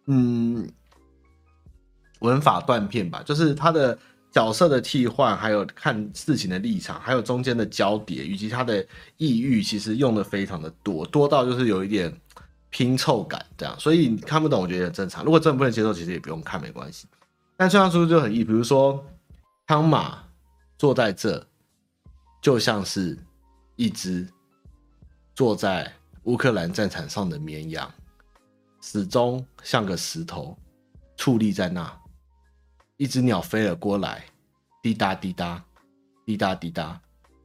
[0.07, 0.67] 嗯
[2.19, 3.95] 文法断片吧，就是他的
[4.31, 8.83] 角色的替换，还有看事情的立场，还有中间的交叠，以及他的
[9.17, 12.11] 意欲，其实用的非常的多，多到就是有一点
[12.71, 13.79] 拼凑感这样。
[13.79, 15.23] 所以你看不懂，我觉得很正常。
[15.23, 17.07] 如果真的不能接受，其实也不用看，没关系。
[17.57, 19.03] 但村上春树就很易，比如说
[19.65, 20.23] 汤马
[20.77, 21.45] 坐在这，
[22.41, 23.17] 就像是
[23.75, 24.27] 一只
[25.33, 25.91] 坐在
[26.23, 27.89] 乌克兰战场上的绵羊，
[28.81, 30.57] 始终像个石头
[31.17, 31.91] 矗立在那。
[32.97, 34.25] 一只鸟飞了过来，
[34.81, 35.63] 滴答滴答，
[36.25, 36.99] 滴答滴答，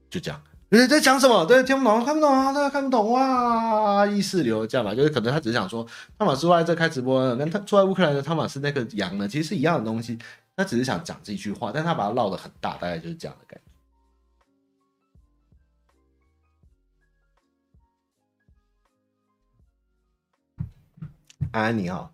[0.09, 0.43] 就这样。
[0.73, 1.45] 你在讲什么？
[1.47, 4.07] 对，听不懂，看不懂啊，大家看不懂哇！
[4.07, 5.85] 意识流这样吧，就是可能他只是想说，
[6.17, 10.17] 汤马斯坐在这开直播，跟他坐在乌克兰的汤马斯那个羊呢，其实是一样的东西。
[10.57, 13.65] 他只是想讲这句话，但他把它绕得很大，大概就是这样的感觉。
[21.51, 22.13] 安安你好，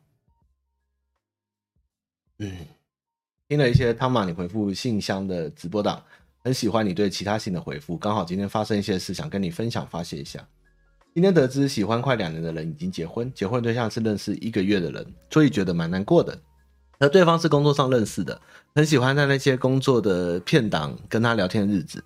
[2.39, 2.51] 嗯，
[3.49, 6.03] 听了一些汤马你回复信箱的直播档。
[6.47, 10.47] 很喜欢你对其他信的回复，刚好今天发生一些事，想跟你分享发泄一下。
[11.13, 16.39] 今天得知喜欢快两年的人已经结婚，结婚对象是认识一个月的人，所以觉得蛮难过的。
[17.01, 18.41] 而对方是工作上认识的，
[18.77, 22.01] 很喜欢在那些工作的片档跟他聊天的日子。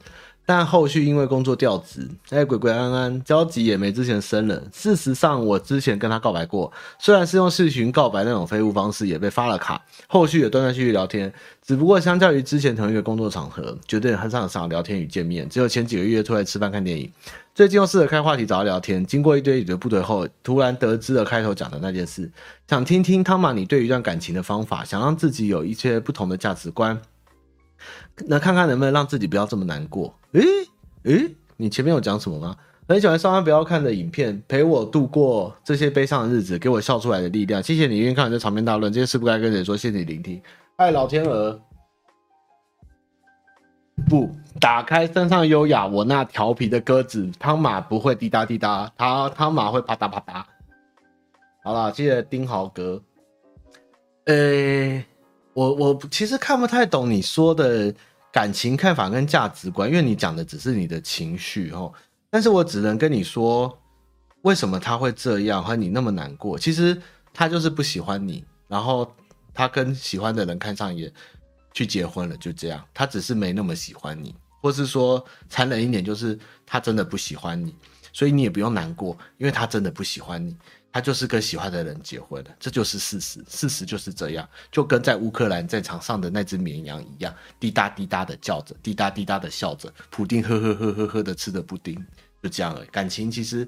[0.53, 4.61] 但后续因为工作调职，哎，鬼鬼安安，交集也没之前深了。
[4.73, 9.81] 事实上，我之前跟他告白过，虽然是用视讯告白那种废物方式，也被发了卡。
[10.09, 11.33] 后续也断断续续聊天，
[11.65, 17.09] 只不过相较于之前同一个工作场合，绝对很少很少聊天与见面，只有前几个月出来吃饭看电影。
[17.55, 22.29] 最近又试着开话题找他聊天，经过一堆的不对后，突然得知了开头讲的那件事，
[22.67, 27.01] 想听听汤玛你对一段感情的方法，想让自己有一些不同的价值观。
[28.27, 30.15] 那看看能不能让自己不要这么难过？
[30.33, 30.43] 诶
[31.05, 32.57] 诶，你前面有讲什么吗？
[32.89, 37.63] 很喜欢上班不要看的影片，陪我度过这些悲伤的日子，给我笑出来的力量。
[37.63, 39.77] 谢谢你愿意看这长篇大论，这些事不该跟谁说。
[39.77, 40.43] 谢谢你聆听，
[40.75, 41.61] 爱老天鹅。
[44.09, 44.29] 不，
[44.59, 50.43] 打开身上优雅，我那调皮的鸽子汤马不会滴答滴答，它汤马会啪嗒啪嗒。
[51.63, 53.01] 好了，记得丁豪哥。
[54.25, 55.07] 呃、欸，
[55.53, 57.93] 我我其实看不太懂你说的
[58.33, 61.93] 感情看法跟价值观，因为你讲的只是你的情绪哦。
[62.31, 63.77] 但是我只能跟你说，
[64.43, 66.57] 为什么他会这样，和你那么难过？
[66.57, 66.97] 其实
[67.35, 69.13] 他就是不喜欢你，然后
[69.53, 71.13] 他跟喜欢的人看上眼，
[71.73, 72.85] 去结婚了，就这样。
[72.95, 74.33] 他只是没那么喜欢你，
[74.63, 77.75] 或是说残忍一点，就是他真的不喜欢你，
[78.13, 80.57] 所以你也不用难过，因为他真的不喜欢你。
[80.93, 83.45] 他就是跟喜欢的人结婚了，这就是事实。
[83.49, 89.93] 事实就是这样，就跟在乌克兰战场上的那只绵羊一样，滴答滴答的叫着，滴答滴答的笑着。
[90.11, 91.95] 普丁呵呵呵呵呵的吃着布丁，
[92.43, 92.85] 就这样了。
[92.87, 93.67] 感情其实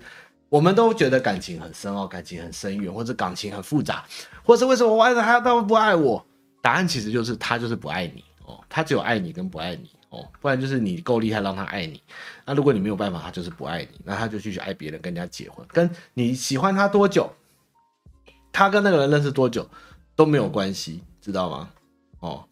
[0.49, 4.05] 我们都觉得感情很深奥，感情很深远，或者感情很复杂，
[4.43, 6.25] 或是为什么我爱他，他们不爱我？
[6.61, 9.91] 答案其实就是他就是不爱你哦，他只有爱你跟不爱你。
[10.13, 12.03] 哦，不然就是你够厉害让他爱你，
[12.45, 17.33] 那如果你没有办法，他就是不爱你，那他就继续爱别人，跟人家结婚，跟你喜欢他多久，
[18.53, 19.67] 他跟那个人认识多久
[20.15, 21.71] 都没有关系，知道吗？
[22.21, 22.45] 哦，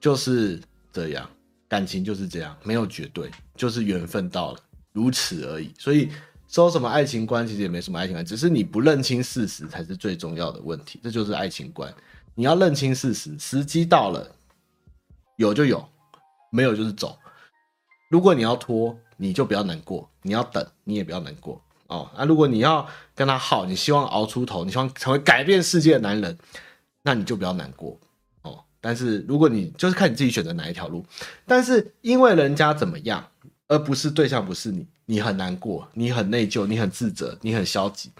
[0.00, 0.58] 就是
[0.90, 1.28] 这样，
[1.68, 4.58] 感情就是这样，没有绝对，就是缘分到了，
[4.94, 5.70] 如此而已。
[5.78, 6.10] 所以
[6.48, 11.94] 说什么爱情观，其实也没什么爱情观，只是你不认清事实才是最重要的问题，这就是爱情观。
[12.34, 14.34] 你要认清事实，时机到了，
[15.36, 15.86] 有就有。
[16.50, 17.18] 没有就是走，
[18.10, 22.10] 如果你要拖，你就不要难过；你要等，你也不要难过哦。
[22.14, 26.38] 那、啊、如果你要跟他耗，你希望熬出头，你希望成为改变世界的男人，
[27.02, 27.98] 那你就不要难过
[28.42, 28.62] 哦。
[28.80, 31.04] 但是如果你就是看你自己选择哪一条路，
[31.46, 33.26] 但是因为人家怎么样，
[33.68, 38.10] 而不是对象不是你，你很难过，你很内疚，你很自责，你很消极，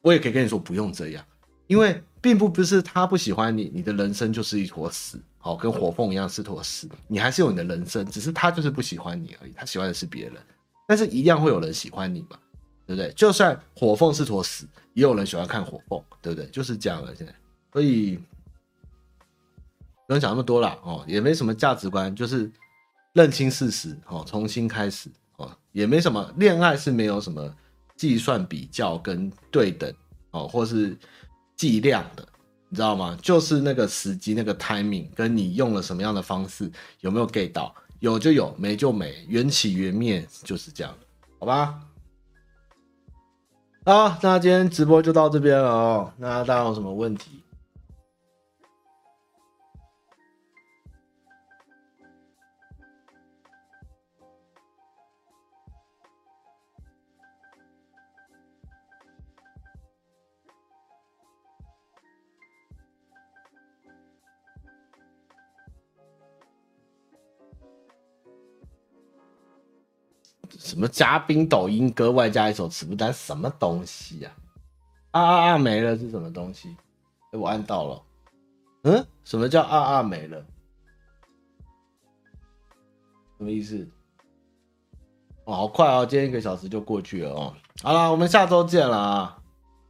[0.00, 1.24] 我也可以跟你说不用这样，
[1.66, 5.20] 因为并不不是他不喜欢你，你的人生就是一坨屎。
[5.36, 10.36] 好，跟火凤一样是坨屎，你还是有你的人生，只是他就是不喜欢你而已，他喜欢的是别人，
[10.88, 12.38] 但是一样会有人喜欢你嘛，
[12.86, 13.12] 对不对？
[13.12, 16.48] 就算火凤是坨屎，也有人喜欢看火凤，对不对？
[16.48, 17.34] 就是这样了，现在，
[17.74, 18.16] 所以
[20.06, 22.50] 不用讲那么多了哦，也没什么价值观，就是
[23.12, 27.54] 认清事实哦，重新开始哦，也没什么，恋爱是没有什么
[27.96, 29.92] 计算、比较跟对等
[30.30, 30.96] 哦，或是
[31.56, 32.26] 计量的。
[32.68, 33.16] 你知道吗？
[33.22, 36.68] 就是那个时机，那个 timing，跟你用了什么样的方式，
[37.00, 37.72] 有没有 get 到？
[38.00, 40.92] 有就有，没就没，缘起缘灭就是这样，
[41.38, 41.78] 好吧？
[43.84, 46.12] 好，那今天直播就到这边了哦。
[46.16, 47.43] 那大家有什么问题？
[70.64, 74.30] 什么嘉宾抖音歌外加一首词不单什么东西呀、
[75.10, 75.20] 啊？
[75.20, 76.74] 啊啊啊没了是什么东西？
[77.32, 78.02] 哎，我按到了。
[78.84, 79.06] 嗯？
[79.24, 80.42] 什么叫啊啊没了？
[83.36, 83.86] 什么意思？
[85.44, 87.52] 哦，好快哦，今天一个小时就过去了哦。
[87.82, 89.36] 好了，我们下周见了啊。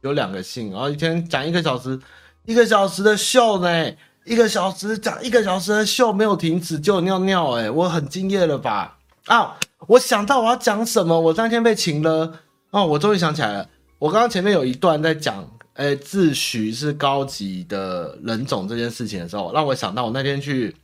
[0.01, 1.97] 有两个信，然后一天讲一个小时，
[2.43, 3.95] 一个小时的秀呢，
[4.25, 8.97] 一个小时讲一个小时的秀没有停止，就尿尿哎，我很敬业了吧？
[9.27, 9.57] 啊！
[9.87, 13.69] 我想到我要讲什么，我那天被请了哦，我终于想起来了。
[13.99, 20.75] 我刚刚前面有一段在讲，哎、自诩是高级的人种这件事情的时候，让我想到我那天去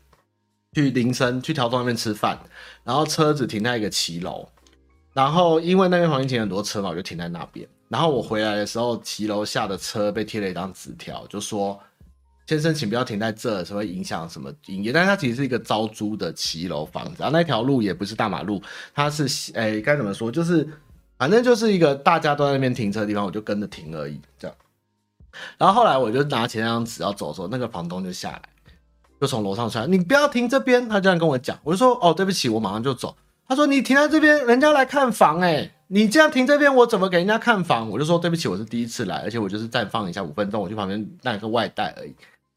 [0.73, 2.39] 去林森去条东那边吃饭，
[2.83, 4.47] 然后车子停在一个骑楼，
[5.13, 7.67] 然后因为那边黄金停很多车嘛，我就停在那边。
[7.89, 11.79] 然后我回来的时候，骑楼下的车被贴了一张纸条，就说。
[12.51, 14.91] 先生，请不要停在这，是会影响什么营业？
[14.91, 18.61] 但是它其实是一个招租的骑楼房子，然后那条路也不是大马路，
[18.93, 20.29] 它是哎该怎么说？
[20.29, 20.67] 就是
[21.17, 24.57] 反正就是一个大家都在那边停车的地方，我就跟着停而已，这样。
[25.57, 28.41] 然后后来我就拿起那张纸要走的时候，那个房东就下来，
[29.21, 30.89] 就从楼上出来，你不要停这边。
[30.89, 33.15] 他这样跟我讲，我就说哦，对不起，我马上就走。
[33.47, 37.89] 他说你停在这边，人家来看房哎，你这样停这边，我怎么给人家看房？
[37.89, 42.13] 我就说对不起，我是第一次来，而且我就是暂放一下五分钟，我去旁边拿个外带而已。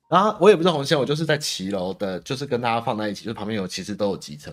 [0.09, 4.52] 然后我也不是红线，我就是在骑楼的，就是跟大家放在一起，就旁边有其实都有机车。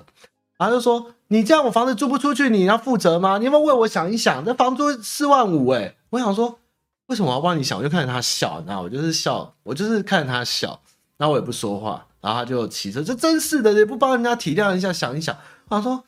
[0.57, 3.37] 然后就说你这样我房子租不出去，你要负责吗？
[3.37, 4.45] 你有没有为我想一想？
[4.45, 6.59] 这房租四万五哎，我想说
[7.07, 7.77] 为什么我要帮你想？
[7.77, 10.79] 我就看着他笑，然后我就是笑，我就是看着他笑，
[11.17, 15.35] 然后我也不说话，然后他就骑车，这真是的，也不帮人家体谅一下，想一想。
[15.67, 16.03] 我想说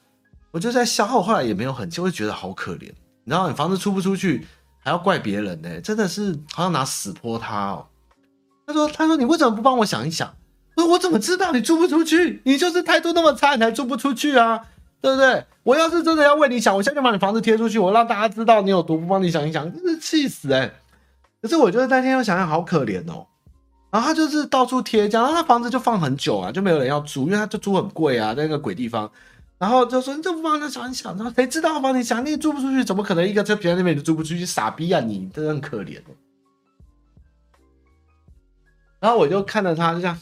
[0.52, 2.92] 我就在笑，我后来也没有很气，我就觉得好可怜。
[3.26, 4.48] 然后你房子出不出去
[4.80, 7.88] 还要怪别人呢，真的是好像拿屎泼他哦。
[8.66, 10.34] 他说：“他说你为什么不帮我想一想？
[10.76, 12.42] 我我怎么知道你租不出去？
[12.46, 14.60] 你就是态度那么差，你才租不出去啊，
[15.02, 15.46] 对不对？
[15.64, 20.72] 我要是真的要为你想，我现在就把你房子贴出去，我让大家知道你有多不帮你想一想，真是气死哎、
[21.42, 23.28] 可是我觉得那天又想想好可怜哦，
[23.92, 29.10] 然后他就是到处贴这样，然后他房子就放很久啊，就没有人要租，因为他就租很贵啊，在那个鬼地方。
[29.60, 34.46] 然后就说你这不帮他想一想，然后谁知道帮你想，你也租不出去，怎么可能一个车停在那边你就租不出去？
[34.46, 36.00] 傻逼啊你，真的很可怜。
[39.04, 40.18] 然后我就看着他，就这样，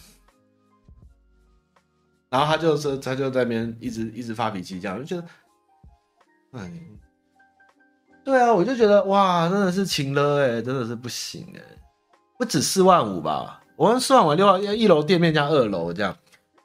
[2.32, 5.28] 然后他就说，他就在那边一直一直发脾气，这样就觉得，
[6.54, 6.72] 哎，
[8.24, 11.62] 对啊，我就觉得哇，真的是情勒哎，真的是不行哎，
[12.40, 13.62] 不止四万五吧？
[13.76, 16.18] 我们四万五六万，一楼店面加二楼这样，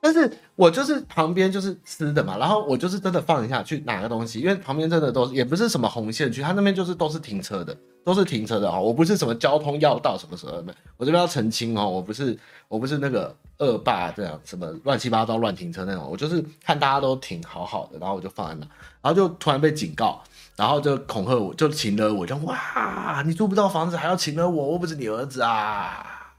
[0.07, 7.77] 但是我就是旁边就是私的嘛，然后我就是真的放一下去拿个东西，因为旁边真的都也不是什么红线区，他那边就是都是停车的。
[8.07, 12.39] 都是停车的哦，我不是什么交通要道什么什么的，我这边要澄清哦，我不是
[12.69, 18.61] 我不是那个恶霸这样什么乱七八糟乱停车那种，我就是看大家都停好好的，然后我就放在那，
[19.03, 20.23] 然后就突然被警告，
[20.55, 26.33] 然后就恐吓我，就请了我，就哇，你租不到房子还要请了我，我不是你儿子啊，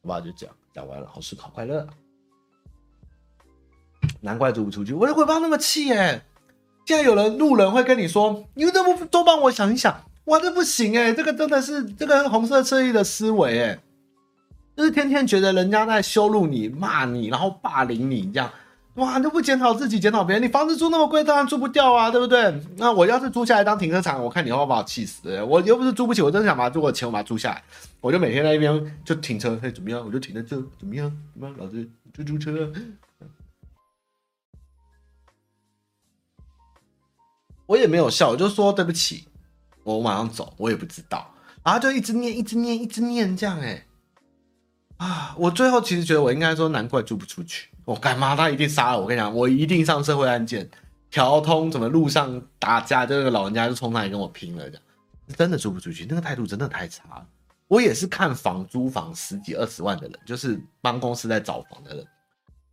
[0.00, 1.86] 我爸就讲讲完了，好事考快乐，
[4.20, 6.22] 难怪租不出去，我的鬼爸那么气耶，
[6.86, 10.04] 现在有人路人会跟你说，你们都不多帮我想一想。
[10.26, 11.12] 哇，这不行哎！
[11.12, 13.78] 这个真的是这个红色侧翼的思维哎，
[14.76, 18.48] 就是天天觉得人家在羞辱你、骂你，然后霸凌你这样。
[18.94, 20.42] 哇，你都不检讨自己，检讨别人。
[20.42, 22.54] 你房子租那么贵，当然租不掉啊，对不对？
[22.76, 25.42] 那我要是租下来当停车场，我看你会把我气死。
[25.42, 27.62] 我又不是租不起，我真的想把它租个钱，我把它租下来，
[28.00, 30.00] 我就每天在那边就停车，嘿，怎么样？
[30.06, 31.10] 我就停在这，怎么样？
[31.32, 31.50] 怎么？
[31.58, 31.84] 老子
[32.16, 32.70] 就租车。
[37.72, 39.26] 我也没有笑，我就说对不起。
[39.82, 41.26] 我马上走，我也不知道，
[41.64, 43.86] 然后就一直念，一直念，一直念，这样哎，
[44.98, 45.34] 啊！
[45.38, 47.70] 我最后其实觉得我应该说，难怪租不出去。
[47.86, 48.36] 我干嘛？
[48.36, 49.06] 他一定杀了我！
[49.06, 50.70] 跟你讲，我一定上社会案件，
[51.10, 54.82] 条通怎么路上打架，就那个老人家就冲上来跟我拼了，这样
[55.38, 56.06] 真的租不出去。
[56.06, 57.26] 那个态度真的太差了。
[57.68, 62.06] 我也是看房租房十几二十万的人，就是帮公司在找房的人，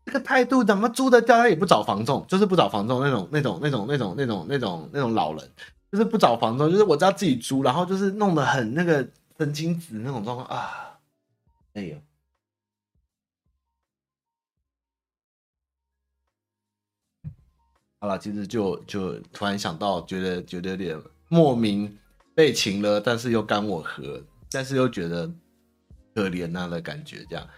[0.05, 1.37] 这个态度怎么租得掉？
[1.37, 5.51] 他也不找房仲，就是不找房仲那种那种那种那种那种那种那种老人。
[5.91, 10.99] 就是不找房仲，就是我只要自己租，然后就是弄得很那个神经质那种状况啊，
[11.73, 11.97] 哎呦，
[17.99, 21.97] 好了，其实就就突然想到，觉得觉得有点莫名
[22.35, 25.27] 被情了，但是又干我何，但是又觉得
[26.13, 27.49] 可怜那的感觉，这样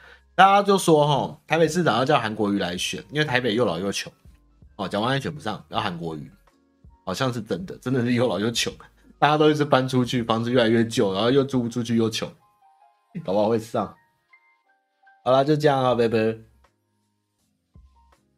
[0.41, 4.11] 大家就说哈，台北市长要叫韩国瑜来选，因为台北又老又穷，
[4.75, 6.31] 哦，蒋万安选不上，要韩国瑜。
[7.05, 8.73] 好像是真的，真的是又老又穷，
[9.19, 12.27] 大家都一直搬出去，房子越来越旧，然后又租不出去又穷，
[13.23, 13.95] 搞不好会上。
[15.23, 16.17] 好啦，就这样啊，拜拜。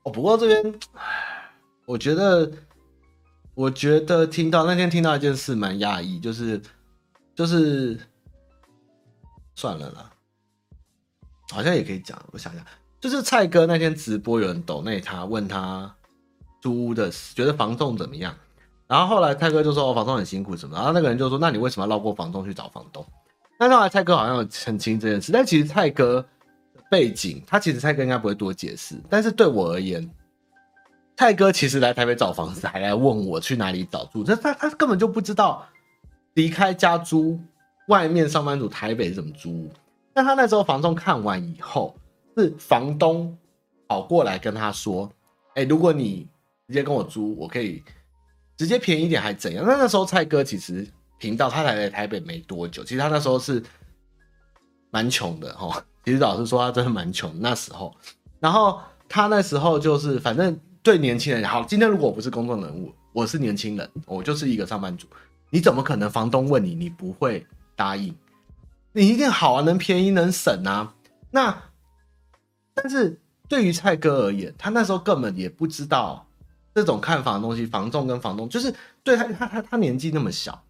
[0.04, 0.80] 哦，不过这边，
[1.88, 2.52] 我觉得，
[3.56, 6.62] 我觉得听到那天听到一件事蛮讶异，就是，
[7.34, 7.98] 就是，
[9.56, 10.12] 算了啦，
[11.54, 12.66] 好像也可以讲，我想想，
[13.00, 15.94] 就是蔡哥那天直播有人抖内他问他
[16.62, 18.36] 租屋的事，觉得房仲怎么样？
[18.88, 23.04] 然后后来蔡哥就说：“哦，房东很辛苦什么？”然后那个人就说：“那你为什么要绕过房东去找房东？”
[23.58, 26.24] 那后来蔡哥好像有澄清这件事，但其实蔡哥
[26.92, 28.96] 背景，他其实蔡哥应该不会多解释。
[29.10, 30.08] 但是对我而言，
[31.16, 35.66] 蔡哥其实来台北找房子，还来问我去哪里找住，这他他根本就不知道
[36.34, 37.40] 离开家租
[37.88, 39.72] 外面上班族台北怎么租。
[40.14, 41.96] 但他那时候房东看完以后，
[42.38, 43.38] 是房东
[43.88, 45.12] 跑过来跟他说
[45.56, 46.28] ：“哎，如果你
[46.68, 47.84] 直接跟我租，我可以。”
[48.56, 49.66] 直接便宜一点还怎样？
[49.66, 50.88] 那那时候蔡哥其实
[51.18, 53.62] 频道他来来台北没多久，其实他那时候是
[54.92, 55.84] 蛮穷的哈。
[56.06, 57.94] 其实老实说，他真的蛮穷那时候。
[58.40, 58.80] 然后
[59.10, 61.64] 他那时候就是，反正对年轻人好。
[61.64, 65.08] 今天如果我不是公众人物，我是年轻人，我就是一个上班族，
[65.50, 67.46] 你怎么可能房东问你，你不会
[67.76, 68.16] 答应？
[68.94, 70.96] 你一定好啊，能便宜能省啊。
[71.32, 71.64] 那
[72.74, 76.26] 但是对于蔡哥而言，他那时候根本也不知道。
[76.76, 80.64] 这种看房的东西，房仲跟房东就是对他，他他他年纪那么小，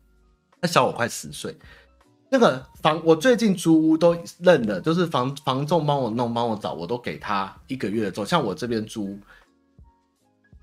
[0.60, 1.58] 他小我快十岁。
[2.30, 8.26] 那个房，我最近租屋都认了，就是房房仲帮我弄，帮我找，我都给他一个月的租。
[8.26, 9.18] 像我这边租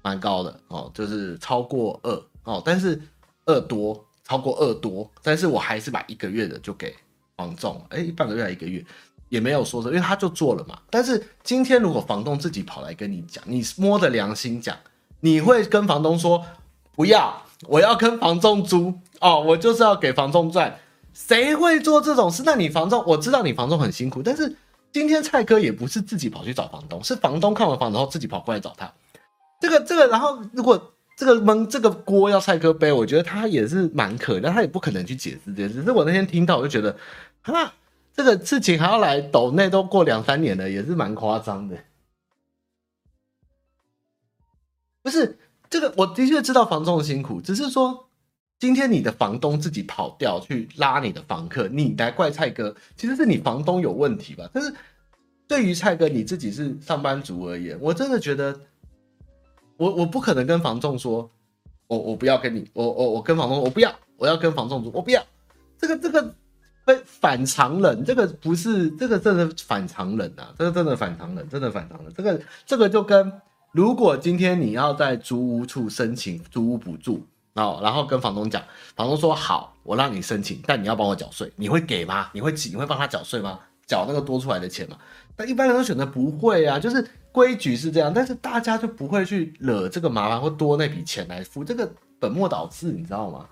[0.03, 3.01] 蛮高的哦，就是超过二哦，但是
[3.47, 6.95] 二多超过二多，但是我还是把一个月的就给
[7.41, 8.85] 房仲，哎，半个月还一个月
[9.31, 10.79] 也没有说这，因为他就做了嘛。
[10.91, 14.77] 但是今天如果房东自己跑来跟你讲，你摸着良心讲。
[15.23, 16.45] 你会跟房东说
[16.95, 20.79] 不要，我要跟房仲租哦，我就是要给房仲赚。
[21.13, 22.43] 谁会做这种事？
[22.45, 24.57] 那你房仲，我知道你房仲很辛苦，但是
[24.93, 28.91] 今天蔡哥也不是自己跑去找房东，是房东看完房子后自己跑过来找他。
[29.61, 35.81] 这个这个，然后如果这个蒙这个锅要蔡哥背，我觉得他也是蛮可怜，他也不可能去解释这件事。
[35.81, 36.97] 只是我那天听到，我就觉得，
[37.43, 37.75] 哈，
[38.15, 41.77] 这个事情还要来抖内，都过两三年了，也是蛮夸张的。
[45.03, 45.39] 不是
[45.69, 48.07] 这个，我的确知道房仲的辛苦，只是说。
[48.61, 54.51] 今天你的房东自己跑掉去拉你的房客，你来怪蔡哥，其实是你房东有问题吧？
[54.53, 54.71] 但是
[55.49, 58.61] 对于蔡哥你自己是上班族而言，我真的觉得
[59.79, 61.31] 我我不可能跟房仲说，
[61.87, 65.25] 我我不要跟你，我我我跟房东我不要，我要跟房仲说，我不要，
[65.79, 66.35] 这个这个
[67.05, 73.33] 反常人，这个不是这个真的反常人啊，这个真的反常人，真的反常人，这个这个就跟
[73.73, 77.27] 如果今天你要在租屋处申请租屋补助。
[77.55, 78.63] 哦，然后跟房东讲，
[78.95, 82.31] 房东说好，我让你申请，但你要帮我缴税，你会给吗？
[82.33, 83.59] 你会你会帮他缴税吗？
[83.87, 84.97] 缴那个多出来的钱吗？
[85.35, 93.45] 但一般人都选择不会啊，就是规矩是这样，但是大家就不会去惹这个麻烦或多那笔钱来付，这个本末倒置，你知道吗？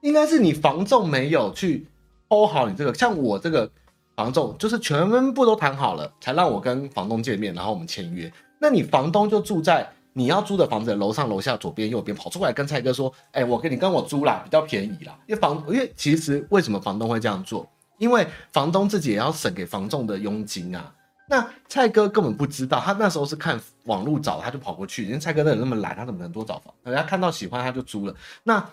[0.00, 1.86] 应该是你房仲没有去
[2.28, 3.70] 抠好你这个，像我这个
[4.16, 8.32] 房仲，就是全部都谈好了，才让我跟房东见面，然后我们签约。
[8.58, 9.90] 那你房东就住在。
[10.12, 17.64] 你要租的房子，楼上楼下左边右边跑出来跟蔡哥说：“哎、我跟你跟我租啦，比较便宜啦。”因为房，因为其实为什么房东会这样做？
[17.96, 20.92] 因为房东自己也要省给房仲的佣金啊。
[21.28, 25.06] 那蔡哥根本不知道，他那时候是看网络找，他就跑过去。
[25.06, 26.74] 因为蔡哥那人那么懒，他怎么能多找房？
[26.82, 28.14] 人家看到喜欢他就租了。
[28.42, 28.68] 那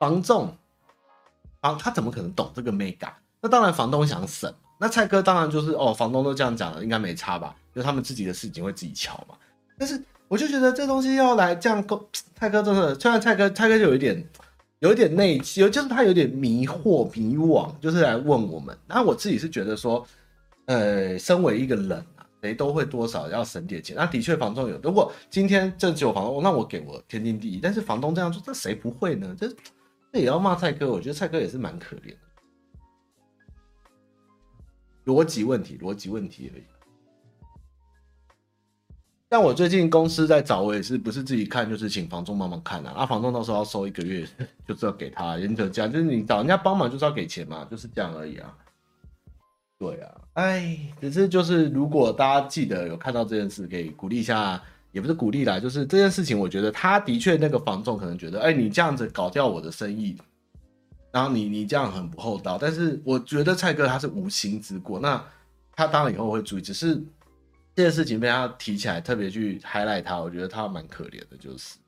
[0.00, 0.52] 房仲
[1.62, 3.10] 房他怎么可能懂这个眉角？
[3.40, 4.52] 那当然房东想省。
[4.78, 7.56] 那蔡哥当然就是哦，房东都这样讲了，应该没差吧？
[7.74, 9.34] 就他们自己的事情会自己敲嘛。
[9.78, 9.98] 但是。
[10.28, 14.26] 我就觉得这东西要来这样够，蔡哥真的，虽然蔡哥蔡哥就有一点，
[14.78, 18.74] 有一点内气，有就是他有点迷惑迷惘，就是来问我们。
[18.86, 20.06] 那我自己是觉得说，
[20.64, 23.94] 呃，身为一个人啊，谁都会多少要省点钱。
[23.94, 27.60] 那的确房东有，如果今天这只有房东，那我给我天经地义。
[27.62, 29.36] 但是房东这样说，这谁不会呢？
[29.38, 29.46] 这
[30.20, 30.90] 也要骂蔡哥？
[30.90, 32.16] 我觉得蔡哥也是蛮可怜的，
[35.06, 36.62] 逻辑问题，逻辑问题而已。
[39.28, 42.90] 但我最近公司在找，我也是不是自己看，就是请房仲帮忙看啊。
[42.90, 44.28] 啊，房仲到时候要收一个月，
[44.68, 48.54] 就是要给他，原则这样，就是你找人家帮忙就是要给钱嘛，就是这样而已啊。
[49.78, 60.16] 对啊，哎，只是就是如果大家记得有看到这件事，可以鼓励一下，也不是鼓励啦，就是这件事情，我觉得他的确那个房仲可能觉得，哎，你这样子搞掉我的生意，
[61.10, 62.56] 然后你你这样很不厚道。
[62.56, 65.22] 但是我觉得蔡哥他是无心之过，那
[65.74, 67.02] 他当然以后会注意，只是。
[67.74, 71.78] 这件事情被他提起来，特别去 highlight 他，我觉得他蛮可怜的，就是。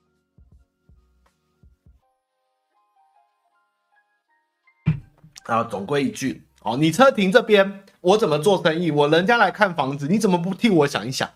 [5.42, 8.90] 啊，总归一句，哦，你车停这边，我怎么做生意？
[8.90, 11.30] 我人家来看房子，你怎么不替我想一想？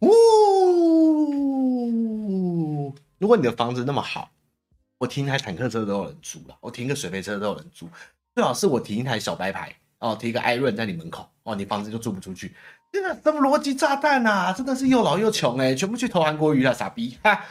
[0.00, 0.08] 呜，
[3.18, 4.30] 如果你的房子那么好，
[4.98, 7.88] 我停一台坦克车都有人租了，我停个水杯车都有人租，
[8.34, 12.54] 最好是我停一台小白牌哦，停一个艾润在你门口哦，你房子就租不出去。
[12.92, 14.52] 真的什么逻辑炸弹啊！
[14.52, 17.44] 真的是又老又穷哎、全部去投韩国瑜了，傻逼哈！